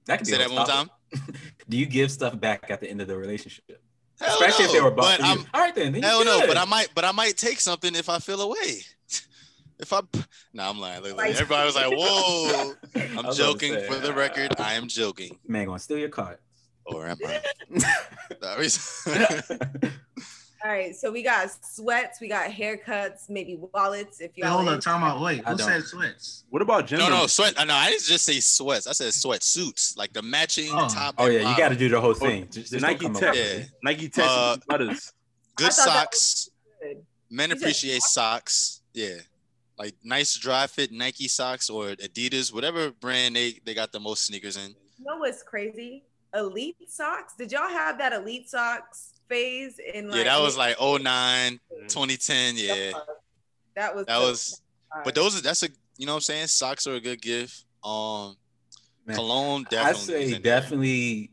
[0.05, 0.91] That could be Say that one topic.
[1.13, 1.35] time.
[1.69, 3.81] Do you give stuff back at the end of the relationship?
[4.19, 5.01] Hell Especially if no, they were.
[5.01, 5.91] I'm, All right then.
[5.93, 8.81] then hell no, but I might, but I might take something if I feel away.
[9.79, 10.01] If I,
[10.53, 11.03] nah, I'm lying.
[11.03, 13.73] Look, Everybody was like, "Whoa!" I'm was about to joking.
[13.73, 15.37] say, For the record, uh, I am joking.
[15.47, 16.39] Man, gonna steal your card.
[16.87, 17.41] Or am I?
[20.65, 24.19] All right, so we got sweats, we got haircuts, maybe wallets.
[24.21, 25.21] If y'all hold on, into- time out.
[25.21, 26.45] Wait, I who said sweats?
[26.49, 27.05] What about gender?
[27.05, 27.53] no, no, sweat.
[27.55, 28.87] No, I didn't just say sweats.
[28.87, 30.87] I said sweat suits, like the matching Oh.
[30.87, 31.15] top.
[31.19, 32.47] Oh and yeah, you got to do the whole thing.
[32.49, 33.35] Just, The just Nike Tech.
[33.35, 33.63] Yeah.
[33.83, 35.13] Nike Tech Uh, butters.
[35.55, 36.49] good I thought that socks.
[36.81, 37.05] Good.
[37.29, 38.81] Men You said appreciate socks.
[38.93, 39.15] Yeah.
[39.77, 44.25] Like nice dry fit Nike socks or Adidas, whatever brand they, they got the most
[44.25, 44.69] sneakers in.
[44.97, 46.03] You know what's crazy?
[46.33, 47.35] Elite socks.
[47.37, 52.55] Did y'all have that elite socks phase in like yeah, that was like 09, 2010.
[52.57, 52.91] Yeah.
[53.75, 54.61] that was That the- was
[55.03, 56.47] but those are that's a you know what I'm saying?
[56.47, 57.65] Socks are a good gift.
[57.83, 58.35] Um
[59.05, 59.93] Man, cologne I definitely.
[59.99, 60.39] is say in there.
[60.61, 61.31] definitely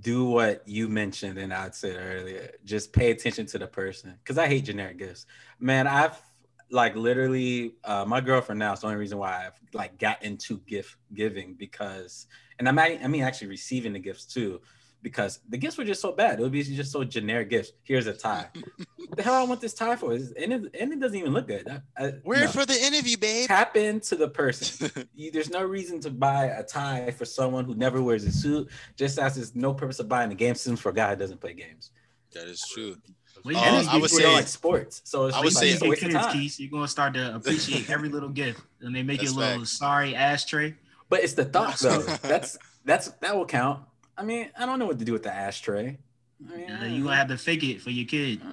[0.00, 2.50] do what you mentioned and I'd said earlier.
[2.64, 5.26] Just pay attention to the person because I hate generic gifts.
[5.58, 6.16] Man, I've
[6.70, 10.58] like literally uh, my girlfriend now is the only reason why I've like got into
[10.60, 12.26] gift giving because
[12.60, 14.60] and i'm I mean actually receiving the gifts too
[15.02, 16.38] because the gifts were just so bad.
[16.38, 17.72] It would be just so generic gifts.
[17.82, 18.48] Here's a tie.
[18.96, 20.12] what the hell I want this tie for?
[20.12, 21.66] It's- And it, and it doesn't even look good.
[21.68, 22.44] I, I, Wear no.
[22.44, 23.48] it for the interview, babe.
[23.48, 24.90] tap into the person.
[25.14, 28.68] You, there's no reason to buy a tie for someone who never wears a suit,
[28.96, 31.40] just as there's no purpose of buying a game systems for a guy who doesn't
[31.40, 31.90] play games.
[32.32, 32.96] that is true.
[33.44, 35.82] Well, Uh, And I would say- like sports, so it's I would like, say- it's
[35.82, 36.34] a you waste get of kids, time.
[36.34, 39.58] Keith, you're gonna start to appreciate every little gift, and they make you a little
[39.60, 39.72] facts.
[39.78, 40.74] sorry ashtray.
[41.08, 42.00] But it's the thought though.
[42.22, 43.80] That's that's that will count.
[44.20, 45.96] I mean, I don't know what to do with the ashtray.
[46.52, 48.46] I mean, Uh, you gonna have to fake it for your kid uh,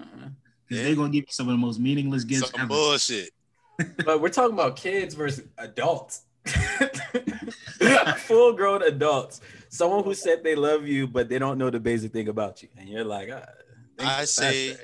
[0.66, 0.84] because Yeah.
[0.84, 2.68] they're gonna give you some of the most meaningless gifts Some ever.
[2.70, 3.32] bullshit.
[4.06, 6.22] but we're talking about kids versus adults.
[8.28, 9.42] Full grown adults.
[9.70, 12.70] Someone who said they love you, but they don't know the basic thing about you.
[12.78, 13.46] And you're like, ah,
[14.00, 14.78] I say-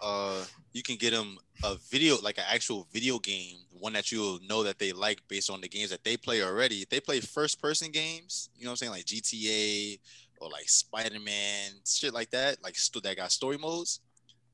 [0.00, 4.38] uh you can get them a video like an actual video game one that you'll
[4.48, 7.18] know that they like based on the games that they play already if they play
[7.18, 9.98] first person games you know what i'm saying like gta
[10.40, 14.00] or like spider-man shit like that like st- that got story modes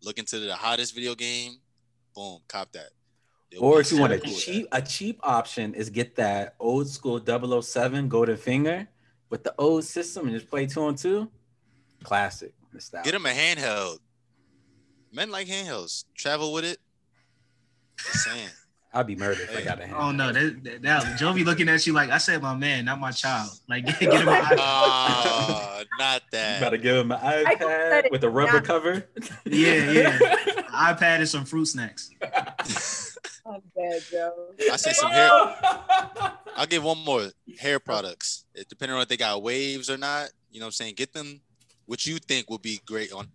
[0.02, 1.56] look into the hottest video game
[2.14, 2.90] boom cop that
[3.50, 7.20] They'll Or if you want a cheap a cheap option is get that old school
[7.62, 8.88] 007 golden finger
[9.30, 11.30] with the old system and just play two on two.
[12.02, 12.52] Classic.
[12.72, 13.04] Nostalgia.
[13.04, 13.98] get them a handheld
[15.12, 16.78] men like handhelds travel with it
[17.98, 18.48] just saying
[18.94, 19.64] I'd be murdered if I Hey.
[19.64, 19.96] got a hand.
[19.98, 22.84] Oh no, that, that, that Joe be looking at you like I said, my man,
[22.84, 23.50] not my child.
[23.68, 24.56] Like get, get him an iPad.
[24.60, 28.54] Ah, not You that gotta give him an I just said iPad with a rubber
[28.54, 28.60] Yeah.
[28.60, 29.04] cover.
[29.46, 30.18] Yeah, yeah.
[30.94, 32.10] iPad and some fruit snacks.
[33.46, 34.54] I'm dead, Joe.
[34.72, 35.28] I say some hair
[36.56, 37.26] I'll give one more
[37.58, 38.44] hair products.
[38.54, 40.94] It, depending on if they got waves or not, you know what I'm saying?
[40.94, 41.40] Get them
[41.86, 43.28] what you think would be great on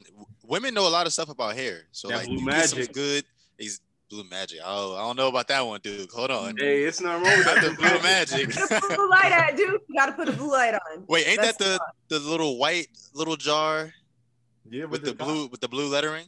[0.43, 1.82] women know a lot of stuff about hair.
[1.91, 2.93] So That like Blue you get some Magic.
[2.93, 3.24] good
[3.60, 4.60] is blue magic.
[4.64, 6.10] Oh, I don't know about that one, dude.
[6.12, 6.57] Hold on.
[6.57, 7.62] Hey, it's not wrong with that.
[7.64, 8.49] the blue magic.
[8.55, 9.70] Put a blue light on, dude.
[9.88, 11.05] You gotta put a blue light on.
[11.07, 11.80] Wait, ain't That's that
[12.10, 13.93] the the little white little jar
[14.70, 16.26] Yeah, with the blue with the blue lettering?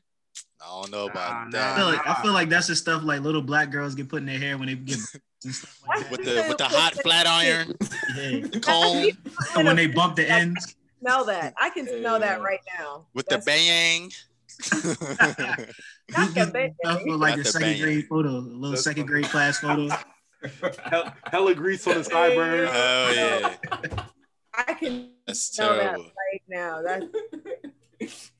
[0.64, 1.76] I don't know about Nah, I that.
[1.78, 4.28] feel like I feel like that's the stuff like little black girls get put in
[4.28, 5.00] their hair when they get
[5.44, 6.12] and stuff like that.
[6.12, 7.74] With the with the hot flat iron,
[8.16, 8.48] Yeah.
[8.48, 9.08] the comb,
[9.58, 10.76] And when they bump the ends.
[11.00, 11.56] smell that.
[11.60, 13.08] I can smell that right now.
[13.16, 14.12] with That's- the bang.
[16.12, 17.82] Stuff for like Not a second bang.
[17.82, 19.22] grade photo, a little That's second funny.
[19.22, 19.88] grade class photo.
[20.90, 22.70] Hell, hella grease on the sideburns.
[22.74, 23.56] oh yeah,
[24.68, 26.04] I can that's smell that terrible.
[26.06, 26.82] right now.
[26.82, 28.32] That's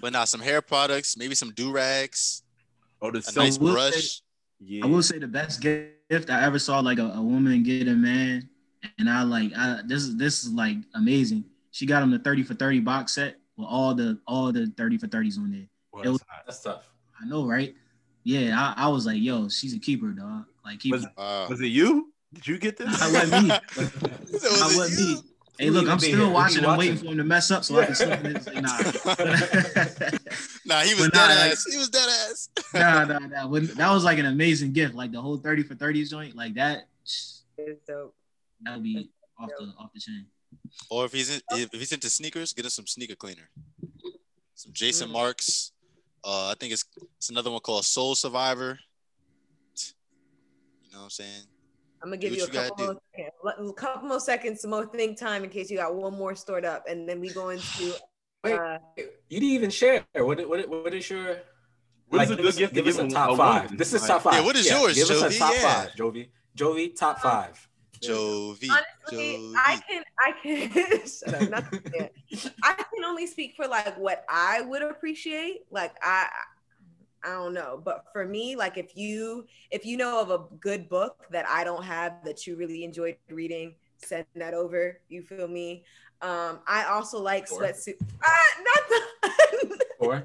[0.00, 2.42] But now some hair products, maybe some do rags,
[3.00, 3.36] Oh, the a silk.
[3.44, 4.22] nice will brush.
[4.58, 4.84] Yeah.
[4.84, 7.94] I will say the best gift I ever saw like a, a woman get a
[7.94, 8.48] man,
[8.98, 11.44] and I like I this is this is like amazing.
[11.70, 14.98] She got him the 30 for 30 box set with all the all the 30
[14.98, 15.66] for 30s on there.
[15.92, 16.88] Well, it was- that's tough.
[17.20, 17.74] I know, right?
[18.24, 20.44] Yeah, I, I was like, yo, she's a keeper, dog.
[20.64, 21.48] Like keep Was- Wow.
[21.48, 22.12] Was it you?
[22.34, 23.00] Did you get this?
[23.00, 23.54] I wasn't me.
[24.38, 25.30] So was I it wasn't me.
[25.58, 26.28] Hey, look, I'm still here?
[26.30, 26.64] Watching.
[26.64, 28.60] you I'm waiting for him to mess up so I can slip in and say,
[28.60, 28.76] nah.
[30.66, 31.64] Nah, he was But nah, dead like- ass.
[31.70, 32.48] He was dead ass.
[32.74, 33.46] nah, nah, nah.
[33.48, 34.94] When, that was like an amazing gift.
[34.94, 38.14] Like the whole 30 for 30s joint, like that, is dope.
[38.62, 40.26] that would be off the off the chain.
[40.90, 43.48] Or if he's in, if if he's into sneakers, get him some sneaker cleaner.
[44.54, 45.12] Some Jason Mm.
[45.12, 45.72] Marks.
[46.24, 46.84] Uh, I think it's
[47.18, 48.78] it's another one called Soul Survivor.
[50.82, 51.42] You know what I'm saying?
[52.02, 54.70] I'm gonna give Do you a you couple more, seconds, a couple more seconds, some
[54.70, 57.50] more think time in case you got one more stored up, and then we go
[57.50, 57.94] into.
[58.44, 58.78] Wait, Uh,
[59.28, 60.04] you didn't even share.
[60.14, 61.38] What what what is your
[62.08, 63.30] What is like, a give good us, gift to give us give a a- top
[63.30, 63.62] a five.
[63.64, 63.76] woman?
[63.78, 64.34] This is top five.
[64.34, 65.62] Yeah, what is yours, Give us a top Yeah.
[65.84, 66.28] five, Jovi.
[66.56, 67.68] Jovi, top five.
[68.12, 68.68] Jovi.
[68.70, 69.52] honestly, Jovi.
[69.56, 71.06] I can, I can.
[71.06, 72.08] shut up, not the fan.
[72.62, 75.62] I can only speak for like what I would appreciate.
[75.70, 76.26] Like I,
[77.24, 80.88] I don't know, but for me, like if you if you know of a good
[80.88, 85.00] book that I don't have that you really enjoyed reading, send that over.
[85.08, 85.84] You feel me?
[86.22, 87.62] Um, I also like Sure.
[87.62, 87.94] sweatsuit.
[88.24, 89.84] Ah, not the.
[89.98, 90.24] Four.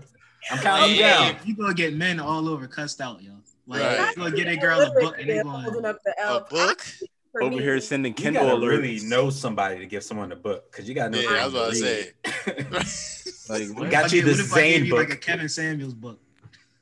[0.52, 1.32] I'm counting you Yeah.
[1.34, 1.40] down.
[1.46, 3.32] You gonna get men all over cussed out, yo.
[3.68, 4.10] Like Right.
[4.10, 5.86] you gonna get a girl a book and they holding going.
[5.86, 6.48] up the A L.
[6.50, 6.86] book?
[7.32, 8.70] For Over me, here sending You Kindle gotta alerts.
[8.70, 11.20] really know somebody to give someone a book because you gotta know.
[11.20, 13.50] Yeah, if I was about to say.
[13.50, 13.90] Like, We what?
[13.92, 15.18] got What you if- the what if I gave Zane you like book.
[15.18, 16.20] a Kevin Samuels book.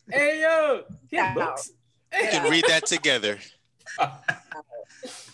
[0.09, 1.27] hey yo, Yeah.
[1.27, 1.71] yeah, books.
[2.11, 3.37] We can read that together.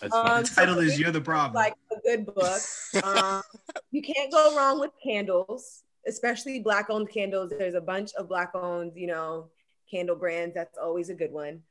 [0.00, 0.42] That's Um.
[0.42, 2.60] The title is "You're the Problem." like a good book.
[3.02, 3.42] Um,
[3.90, 7.52] you can't go wrong with candles, especially black owned candles.
[7.58, 9.48] There's a bunch of black owned, you know,
[9.90, 10.54] candle brands.
[10.54, 11.62] That's always a good one.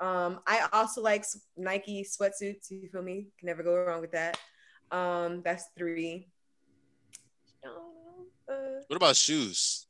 [0.00, 1.24] Um, I also like
[1.56, 2.70] Nike sweatsuits.
[2.70, 3.28] You feel me?
[3.38, 4.38] Can never go wrong with that.
[4.90, 6.28] Um, that's three.
[7.64, 8.54] Uh,
[8.88, 9.86] What about shoes?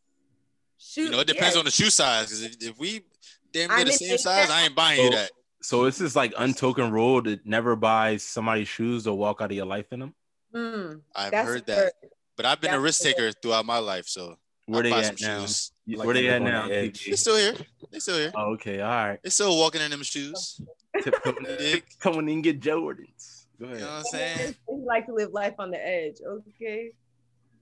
[0.79, 1.07] Shoes.
[1.07, 1.61] You know, it depends yeah.
[1.61, 2.27] on the shoe size.
[2.27, 3.05] Because if, if we
[3.53, 5.31] damn I'm near the same big size, I ain't buying you that.
[5.63, 9.57] So it's this like untoken rule to never buy somebody's shoes or walk out of
[9.57, 10.15] your life in them.
[10.55, 11.77] Mm, I've heard that.
[11.77, 11.93] third.
[12.37, 14.37] But I've been a risk the- taker throughout my life, so
[14.67, 15.41] Where I they buy at some now?
[15.41, 15.73] shoes.
[15.87, 16.69] Like Where they at now?
[16.69, 17.05] the edge.
[17.07, 17.55] They still here.
[17.91, 18.33] They still here.
[18.35, 19.19] Oh, okay, all right.
[19.23, 20.61] They still walking in them shoes.
[21.03, 21.83] Tiptoeing You?
[22.01, 23.47] Coming in and get Jordans.
[23.61, 23.79] Go ahead.
[23.79, 24.55] You know what I'm saying?
[24.69, 26.17] You like to live life on the edge.
[26.27, 26.93] Okay.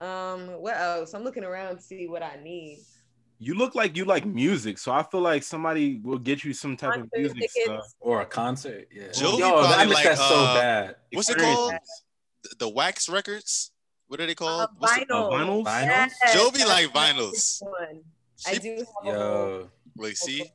[0.01, 1.15] Um, what else?
[1.15, 2.79] I'm looking around to see what I need.
[3.39, 6.77] You look like you like music, so I feel like somebody will get you some
[6.77, 7.65] type of music tickets.
[7.65, 7.87] stuff.
[8.01, 8.87] Or a concert.
[8.93, 9.09] Yeah.
[9.09, 10.97] Jovi Yo, I probably miss like, that so uh, bad.
[11.13, 11.73] what's it called?
[12.45, 13.73] The, the wax records.
[14.13, 14.69] What are they Uh, called?
[14.77, 15.31] What's the- vinyl.
[15.33, 15.65] vinyls?
[15.65, 15.87] Vinyls?
[16.23, 17.63] Yes, Jovi like vinyls.
[18.47, 20.53] I do have Yo, Like, see,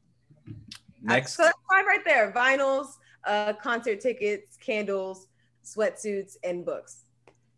[1.01, 1.33] next.
[1.37, 2.85] So that's five right there: vinyls,
[3.23, 5.27] uh, concert tickets, candles,
[5.65, 7.05] sweatsuits, and books.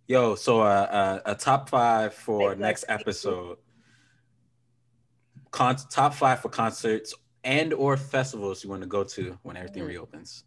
[0.08, 3.58] Yo, so uh, uh, a top five for Like, next like- episode.
[5.52, 9.84] Con- top five for concerts and or festivals you want to go to when everything
[9.84, 9.88] Mhm.
[9.90, 10.46] reopens.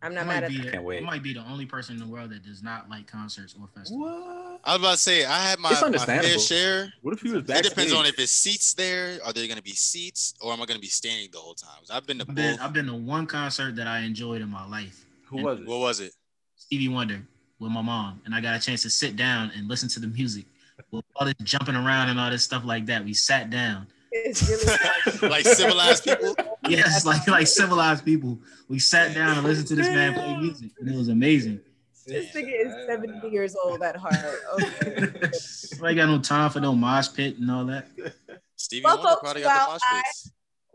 [0.00, 0.72] I'm not might mad at be, that.
[0.72, 1.02] Can't wait.
[1.02, 3.66] I might be the only person in the world that does not like concerts or
[3.68, 4.00] festivals.
[4.00, 4.43] What?
[4.66, 6.92] I was about to say I had my, It's my fair share.
[7.02, 9.18] What if he was It depends on if it's seats there.
[9.24, 11.82] Are there gonna be seats, or am I gonna be standing the whole time?
[11.90, 12.58] I've been to I've been.
[12.58, 15.66] I've been to one concert that I enjoyed in my life, Who was it?
[15.66, 16.12] What was it?
[16.56, 17.22] Stevie Wonder,
[17.58, 20.06] with my mom, and I got a chance to sit down and listen to the
[20.06, 20.46] music.
[20.90, 23.86] With all this jumping around and all this stuff like that, we sat down.
[24.12, 26.34] It's really like civilized people.
[26.68, 28.38] Yes, like like civilized people.
[28.68, 31.60] We sat down and listened to this man play music, and it was amazing.
[32.06, 34.16] This nigga is 70 years old at heart.
[34.54, 34.96] Okay.
[35.82, 37.86] I ain't got no time for no mosh pit and all that.
[38.56, 40.02] Stevie Well, Wonder folks, probably got the well, mosh I-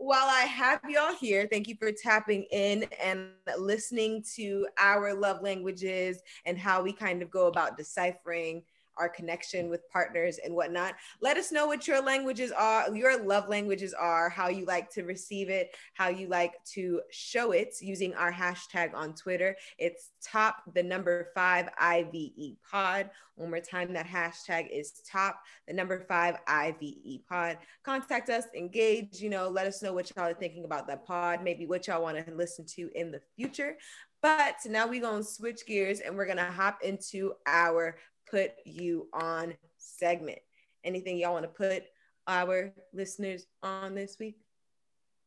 [0.02, 3.28] while I have y'all here, thank you for tapping in and
[3.58, 8.62] listening to our love languages and how we kind of go about deciphering
[9.00, 10.94] our connection with partners and whatnot.
[11.20, 15.02] Let us know what your languages are, your love languages are, how you like to
[15.04, 19.56] receive it, how you like to show it using our hashtag on Twitter.
[19.78, 23.10] It's top the number five IVE pod.
[23.36, 29.20] One more time, that hashtag is top the number five IVE pod contact us, engage,
[29.20, 32.02] you know, let us know what y'all are thinking about that pod, maybe what y'all
[32.02, 33.76] want to listen to in the future.
[34.22, 37.96] But now we're going to switch gears and we're going to hop into our
[38.30, 40.38] put you on segment.
[40.84, 41.84] Anything y'all want to put
[42.26, 44.36] our listeners on this week?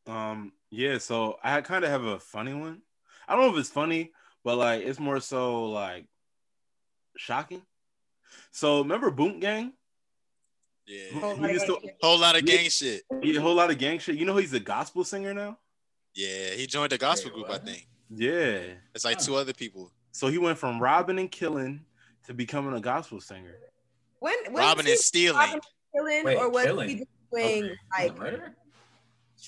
[0.06, 2.82] Um, yeah, so I kind of have a funny one.
[3.28, 6.06] I don't know if it's funny, but like it's more so like
[7.16, 7.62] shocking.
[8.50, 9.72] So remember Boom Gang?
[10.86, 11.18] Yeah.
[11.18, 11.96] Whole lot of used to- gang shit.
[12.02, 12.56] Whole lot of Yeah.
[12.56, 13.02] gang shit.
[13.22, 14.16] Yeah, a whole lot of gang shit.
[14.16, 15.58] You know he's a gospel singer now?
[16.14, 17.88] Yeah, he joined the gospel Wait, group, I think.
[18.10, 18.74] Yeah.
[18.94, 19.90] It's like two other people.
[20.12, 21.84] So he went from robbing and killing
[22.26, 23.54] to becoming a gospel singer.
[24.20, 25.36] When, when Robbing was and he stealing.
[25.38, 25.60] robbing
[25.94, 26.88] killing, Wait, or was killing.
[26.88, 26.94] he
[27.32, 28.10] doing Okay.
[28.18, 28.18] like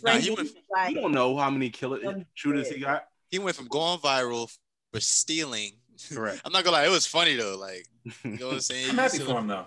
[0.03, 3.07] Nah, he went- like, You don't know how many killer shooters he got.
[3.31, 4.55] He went from going viral
[4.93, 5.73] for stealing.
[6.13, 6.43] Correct.
[6.45, 7.57] I'm not gonna lie, it was funny though.
[7.57, 7.87] Like,
[8.25, 8.91] you know what I'm saying?
[8.91, 9.67] I'm happy for him though.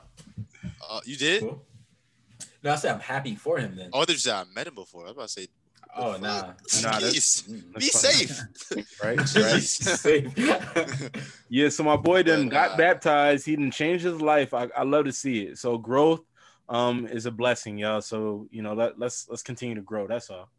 [0.87, 1.41] Uh, you did?
[1.41, 1.65] Cool.
[2.63, 3.89] No, I said I'm happy for him then.
[3.93, 5.01] Oh, there's thought you said I met him before.
[5.01, 5.47] I was about to say,
[5.95, 6.41] Oh, no, nah.
[6.81, 7.73] Nah, that's- Please, Mm.
[7.73, 8.25] be That's funny.
[8.27, 8.99] safe.
[9.03, 9.35] right?
[9.35, 9.63] Right.
[9.63, 11.31] Safe.
[11.49, 13.45] Yeah, so my boy done But, got uh, baptized.
[13.45, 14.53] He didn't change his life.
[14.53, 15.57] I, I love to see it.
[15.57, 16.21] So growth
[16.69, 18.01] um is a blessing, y'all.
[18.01, 20.05] So you know, let, let's let's continue to grow.
[20.07, 20.51] That's all.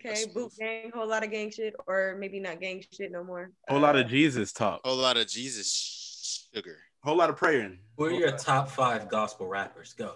[0.00, 0.56] Okay, That's boot smooth.
[0.58, 3.50] gang, whole lot of gang shit, or maybe not gang shit no more.
[3.68, 4.80] Whole lot Uh, of Jesus talk.
[4.82, 6.78] Whole lot of Jesus sugar.
[7.04, 7.78] Whole lot of praying.
[7.98, 9.92] Who are your top five gospel rappers?
[9.92, 10.14] Go.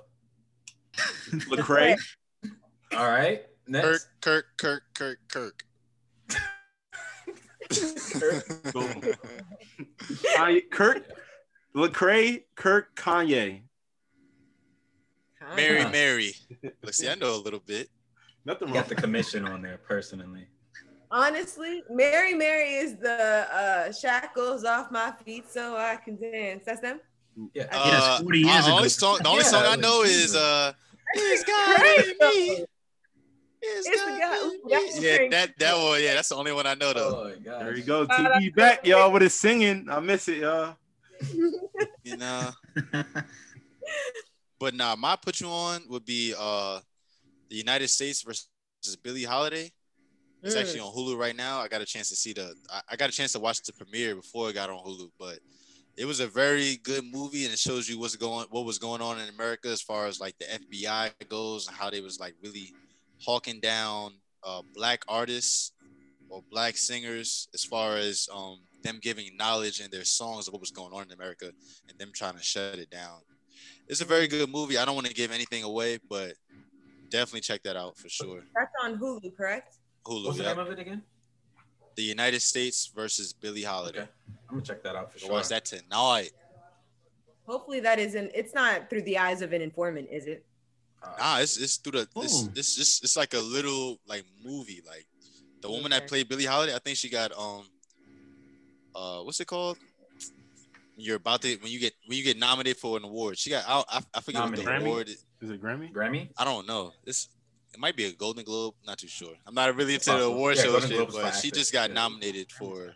[1.51, 1.97] Lecrae.
[2.97, 3.45] All right.
[3.71, 4.09] Kirk, Next.
[4.21, 5.65] Kirk, Kirk, Kirk, Kirk.
[8.73, 9.03] Boom.
[10.37, 11.05] Kanye, Kirk.
[11.75, 12.45] Lecrae.
[12.55, 12.95] Kirk.
[12.95, 13.63] Kanye.
[15.43, 15.57] Kanye.
[15.57, 15.85] Mary.
[15.87, 16.33] Mary.
[16.83, 17.89] Let's see, I know a little bit.
[18.45, 18.75] Nothing wrong.
[18.75, 20.47] got the commission on there personally.
[21.11, 26.65] Honestly, Mary Mary is the uh shackles off my feet so I can dance.
[26.67, 27.01] That's them.
[27.55, 27.65] Yeah.
[27.73, 28.77] Uh, Yes, 40 years uh, the ago.
[28.77, 30.37] only song, the only Yeah, song I know is Jesus.
[30.37, 30.73] uh,
[31.15, 32.65] It's God great, me.
[33.67, 36.03] It's the guy- ooh, that's Yeah, that that one.
[36.03, 37.33] Yeah, that's the only one I know though.
[37.35, 37.59] Oh.
[37.61, 38.03] There you go.
[38.03, 39.87] Uh, TV back, y'all, with his singing.
[39.91, 40.77] I miss it, y'all.
[42.05, 42.51] You know.
[44.59, 46.81] But nah, my put you on would be uh,
[47.51, 48.47] the United States versus
[49.03, 49.71] Billie Holiday.
[50.43, 50.61] It's Mm.
[50.61, 51.61] actually on Hulu right now.
[51.61, 52.55] I got a chance to see the.
[52.71, 55.39] I, I got a chance to watch the premiere before it got on Hulu, but
[55.97, 59.01] it was a very good movie, and it shows you what's going, what was going
[59.01, 62.35] on in America as far as like the FBI goes, and how they was like
[62.43, 62.73] really
[63.21, 64.13] hawking down
[64.43, 65.73] uh, black artists
[66.29, 70.61] or black singers as far as um, them giving knowledge in their songs of what
[70.61, 71.51] was going on in America,
[71.89, 73.21] and them trying to shut it down.
[73.89, 74.79] It's a very good movie.
[74.79, 76.35] I don't want to give anything away, but
[77.11, 78.43] definitely check that out for sure.
[78.55, 79.77] That's on Hulu, correct?
[80.05, 80.27] Hulu.
[80.27, 80.57] What's the yep.
[80.57, 81.03] name of it again?
[81.97, 84.01] The United States versus Billie Holiday.
[84.01, 84.11] Okay.
[84.49, 85.35] I'm gonna check that out for So sure.
[85.35, 86.33] watch that tonight.
[87.47, 90.45] Hopefully that isn't it's not through the eyes of an informant, is it?
[91.19, 94.83] Nah, it's it's through the it's it's just it's like a little like movie.
[94.87, 95.07] Like
[95.63, 97.65] the woman that played Billie Holiday, I think she got um
[98.95, 99.79] uh what's it called?
[100.97, 103.39] You're about to when you get when you get nominated for an award.
[103.39, 104.87] She got I I, I forget what the Nominated.
[104.87, 105.09] award.
[105.09, 105.25] Is.
[105.41, 105.93] Is it Grammy?
[105.93, 106.29] Grammy?
[106.39, 106.93] I don't know.
[107.05, 107.29] It's
[107.73, 108.75] it might be a Golden Globe.
[108.87, 109.35] Not too sure.
[109.47, 110.33] I'm not really into the Possible.
[110.35, 111.95] award Yeah, show Golden shit, Globes but she just got yeah.
[111.95, 112.95] nominated for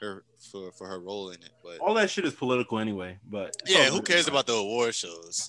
[0.00, 1.50] her for for her role in it.
[1.64, 3.18] But All that shit is political anyway.
[3.28, 5.48] But yeah, who cares about the award shows?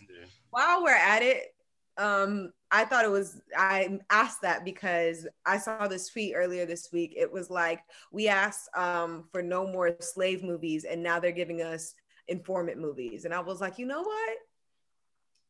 [0.52, 1.53] While we're at it,
[1.98, 6.90] um, I thought it was I asked that because I saw this tweet earlier this
[6.92, 7.14] week.
[7.16, 7.82] It was like
[8.12, 11.94] we asked um for no more slave movies, and now they're giving us
[12.28, 13.26] informant movies.
[13.26, 14.38] And I was like, you know what?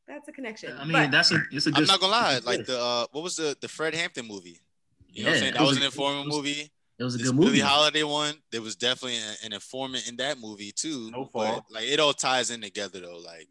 [0.08, 0.76] That's a connection.
[0.78, 1.82] I mean, But- that's a it's a good.
[1.84, 2.39] I'm not gonna lie.
[2.44, 4.60] Like the uh, what was the the Fred Hampton movie?
[5.08, 5.54] You know what I'm Yeah, saying?
[5.54, 6.72] That was was an informant was- movie.
[7.00, 7.48] it was a This good movie.
[7.52, 11.10] Billie Holiday one, there was definitely an, an informant in that movie too.
[11.12, 11.64] No but, fault.
[11.72, 13.18] like it all ties in together though.
[13.18, 13.48] Like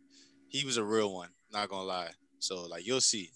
[0.49, 1.31] he was a real one.
[1.51, 2.11] Not gonna lie.
[2.43, 3.31] So like you'll see.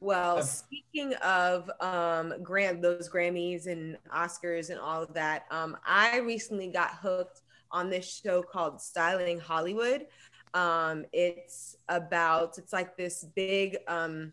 [0.00, 6.18] Well, speaking of um Gram those Grammys and Oscars and all of that, um, I
[6.18, 10.06] recently got hooked on this show called Styling Hollywood.
[10.54, 14.32] Um, it's about it's like this big um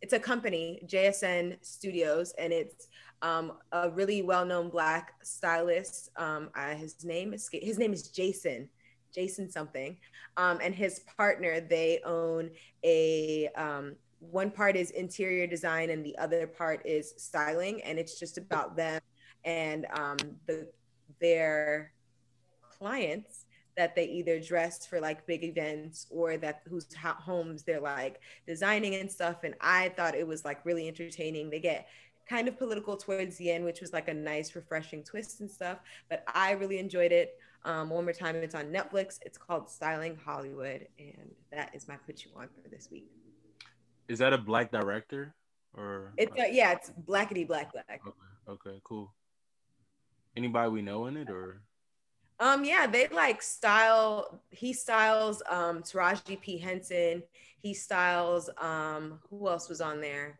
[0.00, 2.88] it's a company, JSN Studios, and it's
[3.22, 6.10] um, a really well-known black stylist.
[6.16, 8.68] Um, I, his name is his name is Jason,
[9.14, 9.96] Jason something,
[10.36, 11.60] um, and his partner.
[11.60, 12.50] They own
[12.84, 18.18] a um, one part is interior design and the other part is styling, and it's
[18.18, 19.00] just about them
[19.44, 20.68] and um, the
[21.20, 21.92] their
[22.78, 23.44] clients
[23.76, 28.94] that they either dress for like big events or that whose homes they're like designing
[28.96, 31.88] and stuff and i thought it was like really entertaining they get
[32.28, 35.78] kind of political towards the end which was like a nice refreshing twist and stuff
[36.08, 40.16] but i really enjoyed it um, one more time it's on netflix it's called styling
[40.24, 43.08] hollywood and that is my put you on for this week
[44.08, 45.34] Is that a black director
[45.76, 46.12] or?
[46.16, 49.14] it's uh, yeah it's blackity black black Okay, okay, cool.
[50.36, 51.62] Anybody we know in it or?
[52.40, 54.40] Um, yeah, they like style.
[54.50, 57.22] He styles um Taraji P Henson.
[57.60, 60.38] He styles um who else was on there?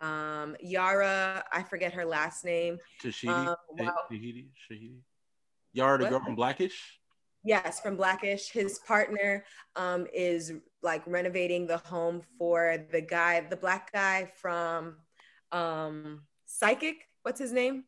[0.00, 2.78] Um, Yara, I forget her last name.
[3.02, 3.28] Tashidi?
[3.46, 3.94] Um, Eh, wow.
[4.10, 4.98] Shahidi?
[5.74, 5.78] Shahidi?
[5.78, 6.10] Yara, the What?
[6.10, 7.00] girl from Blackish?
[7.44, 8.50] Yes, from Blackish.
[8.50, 9.44] His partner
[9.76, 10.52] um is
[10.82, 14.96] like renovating the home for the guy, the black guy from
[15.52, 17.08] um Psychic.
[17.22, 17.84] What's his name?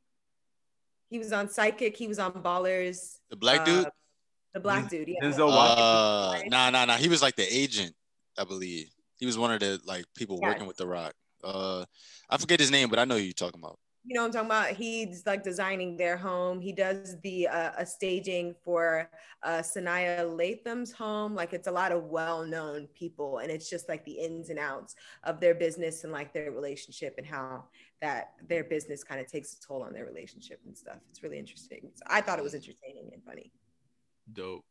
[1.08, 1.96] He was on Psychic.
[1.96, 3.18] He was on Ballers.
[3.30, 3.88] The black Uh, dude?
[4.54, 5.08] The black dude.
[5.08, 5.20] Yeah.
[5.22, 5.84] Denzel Washington.
[5.84, 6.96] Uh, nah, nah, nah.
[6.96, 7.94] He was like the agent,
[8.38, 8.90] I believe.
[9.18, 10.50] He was one of the like people Yes.
[10.52, 11.14] working with The Rock.
[11.44, 11.84] Uh,
[12.28, 13.78] I forget his name, but I know who you're talking about.
[14.06, 14.68] You know I'm talking about?
[14.70, 16.60] He's like designing their home.
[16.60, 19.10] He does the uh, a staging for
[19.42, 21.34] uh, Sanaa Lathan's home.
[21.34, 24.94] Like it's a lot of well-known people, and it's just like the ins and outs
[25.24, 27.64] of their business and like their relationship and how
[28.00, 30.98] that their business kind of takes a toll on their relationship and stuff.
[31.10, 31.90] It's really interesting.
[31.94, 33.50] So I thought it was entertaining and funny.
[34.32, 34.64] Dope.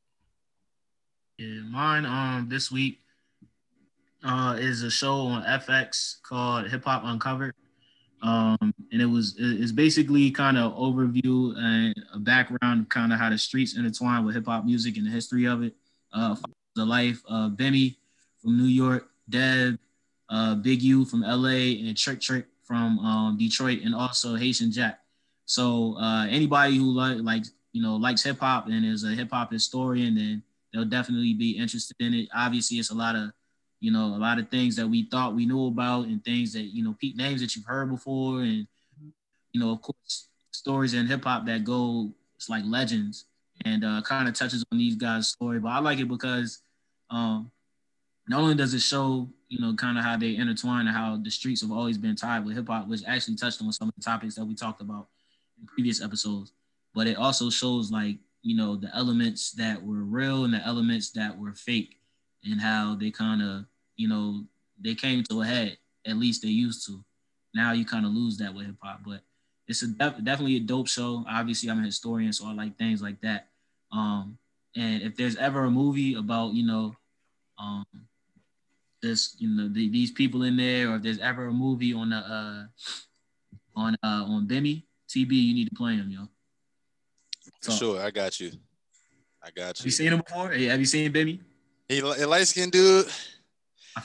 [1.37, 3.01] Yeah, mine um this week
[4.23, 7.53] uh is a show on FX called Hip Hop Uncovered.
[8.25, 13.29] Um, and it was it's basically kind of overview and a background kind of how
[13.29, 15.75] the streets intertwine with hip hop music and the history of it.
[16.11, 16.35] Uh,
[16.75, 17.97] the life of Bimmy
[18.41, 19.77] from New York, Deb,
[20.29, 25.01] uh, Big U from LA, and Trick Trick from um, Detroit, and also Haitian Jack.
[25.45, 29.29] So uh, anybody who like like you know likes hip hop and is a hip
[29.31, 30.41] hop historian, then
[30.73, 32.29] they'll definitely be interested in it.
[32.33, 33.31] Obviously, it's a lot of
[33.85, 36.63] you know, a lot of things that we thought we knew about and things that,
[36.73, 38.41] you know, peak names that you've heard before.
[38.41, 38.65] And,
[39.51, 43.25] you know, of course, stories in hip hop that go, it's like legends
[43.63, 45.59] and uh, kind of touches on these guys' story.
[45.59, 46.63] But I like it because
[47.11, 47.51] um,
[48.27, 51.29] not only does it show, you know, kind of how they intertwine and how the
[51.29, 54.01] streets have always been tied with hip hop, which actually touched on some of the
[54.01, 55.09] topics that we talked about
[55.61, 56.53] in previous episodes,
[56.95, 61.11] but it also shows like, you know, the elements that were real and the elements
[61.11, 61.99] that were fake
[62.43, 63.65] and how they kind of
[63.95, 64.43] you know,
[64.81, 65.77] they came to a head.
[66.05, 67.03] At least they used to.
[67.53, 69.21] Now you kind of lose that with hip hop, but
[69.67, 71.23] it's a def- definitely a dope show.
[71.27, 73.47] Obviously, I'm a historian, so I like things like that.
[73.91, 74.37] Um,
[74.75, 76.95] and if there's ever a movie about, you know,
[77.57, 77.85] um,
[79.01, 82.09] this, you know, the, these people in there, or if there's ever a movie on
[82.09, 82.63] the uh,
[83.75, 86.27] on uh, on Bimmy TB, you need to play him, yo.
[87.61, 88.51] For so, sure, I got you.
[89.41, 89.83] I got you.
[89.83, 90.51] Have you seen him before?
[90.51, 91.39] Have you seen Bimmy?
[91.87, 93.07] He, a light skinned dude.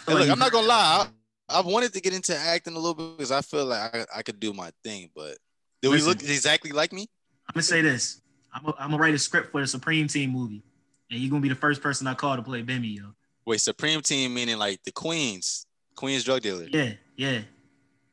[0.07, 1.09] Hey, look, I'm not gonna lie.
[1.49, 4.07] I, have wanted to get into acting a little bit because I feel like I,
[4.19, 5.11] I could do my thing.
[5.15, 5.37] But
[5.83, 7.09] do we look exactly like me?
[7.49, 8.21] I'm gonna say this.
[8.53, 10.63] I'm gonna, I'm write a script for the Supreme Team movie,
[11.11, 13.15] and you're gonna be the first person I call to play Bimmy, yo.
[13.47, 15.67] Wait, Supreme Team meaning like the Queens,
[15.97, 16.67] Queens drug dealer.
[16.71, 17.41] Yeah, yeah.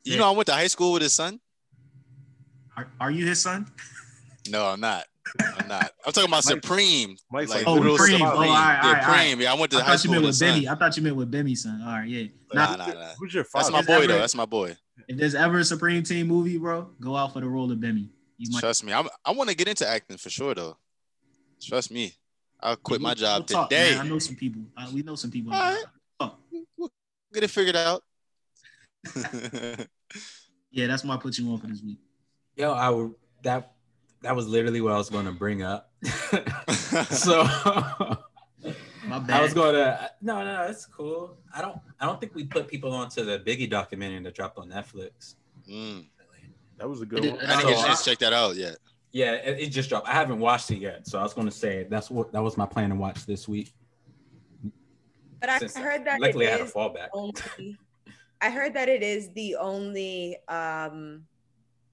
[0.04, 0.18] You yeah.
[0.18, 1.40] know, I went to high school with his son.
[2.76, 3.68] Are, are you his son?
[4.50, 5.06] No, I'm not.
[5.40, 5.92] I'm not.
[6.06, 7.18] I'm talking about Mike, Supreme.
[7.32, 8.22] Mike's like, oh, Supreme.
[8.22, 9.42] Oh, all right, all right, yeah, Supreme.
[9.42, 10.68] Yeah, I went to I high school you meant with Bimmy.
[10.68, 11.82] I thought you meant with Bimmy, son.
[11.84, 12.28] All right, yeah.
[12.54, 13.06] Nah, nah, nah.
[13.20, 13.72] Who's your father?
[13.72, 14.20] That's my boy, ever, though.
[14.20, 14.78] That's my boy.
[15.08, 18.10] If there's ever a Supreme Team movie, bro, go out for the role of Bimmy.
[18.40, 20.78] Might- Trust me, I'm, I want to get into acting for sure, though.
[21.62, 22.14] Trust me.
[22.60, 23.92] I'll quit my job we'll talk, today.
[23.92, 24.06] Man.
[24.06, 24.64] I know some people.
[24.76, 25.54] Uh, we know some people.
[25.54, 25.84] All right.
[26.20, 26.36] Oh.
[26.78, 26.92] We'll
[27.34, 28.04] get it figured out.
[30.72, 32.00] yeah, that's why I put you on for this week.
[32.56, 33.14] Yo, I would
[33.44, 33.74] that
[34.22, 35.92] that was literally what I was going to bring up.
[36.04, 41.38] so I was going to no, no, that's cool.
[41.54, 44.70] I don't, I don't think we put people onto the Biggie documentary that dropped on
[44.70, 45.36] Netflix.
[45.70, 46.08] Mm.
[46.78, 47.40] That was a good one.
[47.40, 48.78] I didn't get check that out yet.
[49.12, 50.08] Yeah, it, it, just dropped.
[50.08, 52.58] I haven't watched it yet, so I was going to say that's what that was
[52.58, 53.74] my plan to watch this week.
[55.40, 57.08] But I heard that luckily I had a fallback.
[57.14, 57.78] Only,
[58.42, 61.24] I heard that it is the only um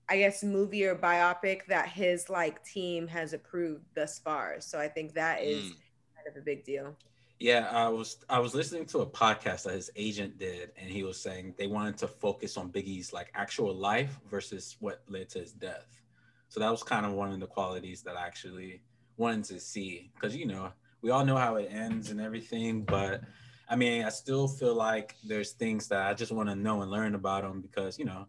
[0.09, 4.61] I guess movie or biopic that his like team has approved thus far.
[4.61, 5.77] So I think that is mm.
[6.17, 6.95] kind of a big deal.
[7.41, 11.03] Yeah, I was I was listening to a podcast that his agent did, and he
[11.03, 15.41] was saying they wanted to focus on Biggie's like actual life versus what led to
[15.41, 16.01] his death.
[16.49, 18.83] So that was kind of one of the qualities that I actually
[19.17, 23.23] wanted to see because you know we all know how it ends and everything, but
[23.69, 26.91] I mean I still feel like there's things that I just want to know and
[26.91, 28.27] learn about him because you know,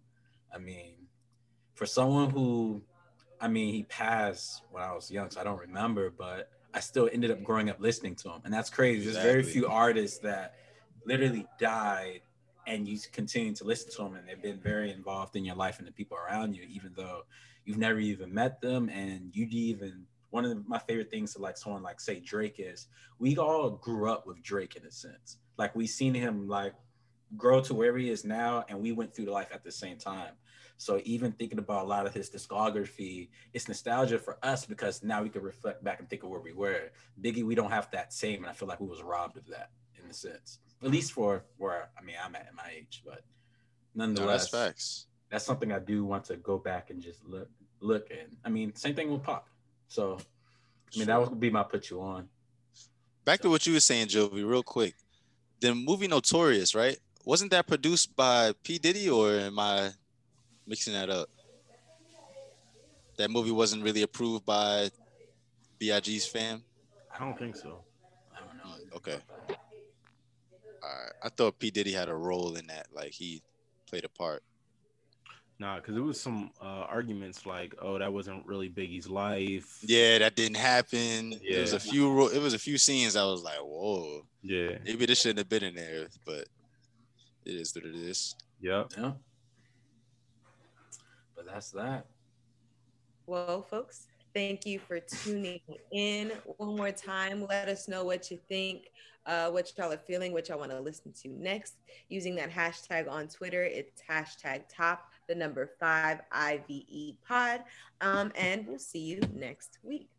[0.53, 0.94] I mean
[1.75, 2.81] for someone who,
[3.39, 7.09] I mean, he passed when I was young, so I don't remember, but I still
[7.11, 9.07] ended up growing up listening to him, and that's crazy.
[9.07, 9.21] Exactly.
[9.21, 10.55] There's very few artists that
[11.05, 12.21] literally died
[12.67, 15.79] and you continue to listen to them and they've been very involved in your life
[15.79, 17.21] and the people around you even though
[17.65, 21.57] you've never even met them and you even one of my favorite things to like
[21.57, 22.87] someone like say drake is
[23.19, 26.73] we all grew up with drake in a sense like we seen him like
[27.37, 30.33] grow to where he is now and we went through life at the same time
[30.77, 35.23] so even thinking about a lot of his discography, it's nostalgia for us because now
[35.23, 36.91] we can reflect back and think of where we were.
[37.21, 39.69] Biggie, we don't have that same, and I feel like we was robbed of that
[40.03, 40.59] in a sense.
[40.83, 43.21] At least for where I mean I'm at my age, but
[43.95, 45.07] nonetheless, no, that's facts.
[45.29, 47.49] That's something I do want to go back and just look
[47.79, 48.27] look at.
[48.43, 49.47] I mean, same thing with pop.
[49.87, 51.05] So I mean, sure.
[51.05, 52.27] that would be my put you on.
[53.23, 53.43] Back so.
[53.43, 54.95] to what you were saying, Jovi, real quick.
[55.61, 56.97] The movie Notorious, right?
[57.23, 58.77] Wasn't that produced by P.
[58.77, 59.91] Diddy or am I
[60.67, 61.29] mixing that up.
[63.17, 64.89] That movie wasn't really approved by
[65.79, 66.63] BIG's fam.
[67.13, 67.83] I don't think so.
[68.35, 68.85] I don't know.
[68.89, 69.17] Hmm, okay.
[70.83, 71.11] All right.
[71.23, 73.41] I thought P Diddy had a role in that, like he
[73.87, 74.43] played a part.
[75.57, 80.19] Nah, because it was some uh, arguments like, "Oh, that wasn't really Biggie's life." Yeah,
[80.19, 81.31] that didn't happen.
[81.31, 81.53] Yeah.
[81.53, 82.27] There was a few.
[82.27, 83.15] It was a few scenes.
[83.15, 84.71] I was like, "Whoa." Yeah.
[84.83, 86.45] Maybe this shouldn't have been in there, but
[87.45, 88.35] it is what it is.
[88.59, 88.91] Yep.
[88.97, 89.11] Yeah
[91.45, 92.05] that's that.
[93.27, 97.45] Well, folks, thank you for tuning in one more time.
[97.47, 98.87] Let us know what you think
[99.25, 101.75] uh, what y'all are feeling, what y'all want to listen to next.
[102.09, 107.63] Using that hashtag on Twitter, it's hashtag top the number five IVE pod.
[108.01, 110.09] Um, and we'll see you next week.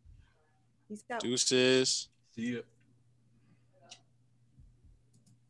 [0.87, 1.21] Peace out.
[1.21, 2.09] Deuces.
[2.35, 2.63] See you.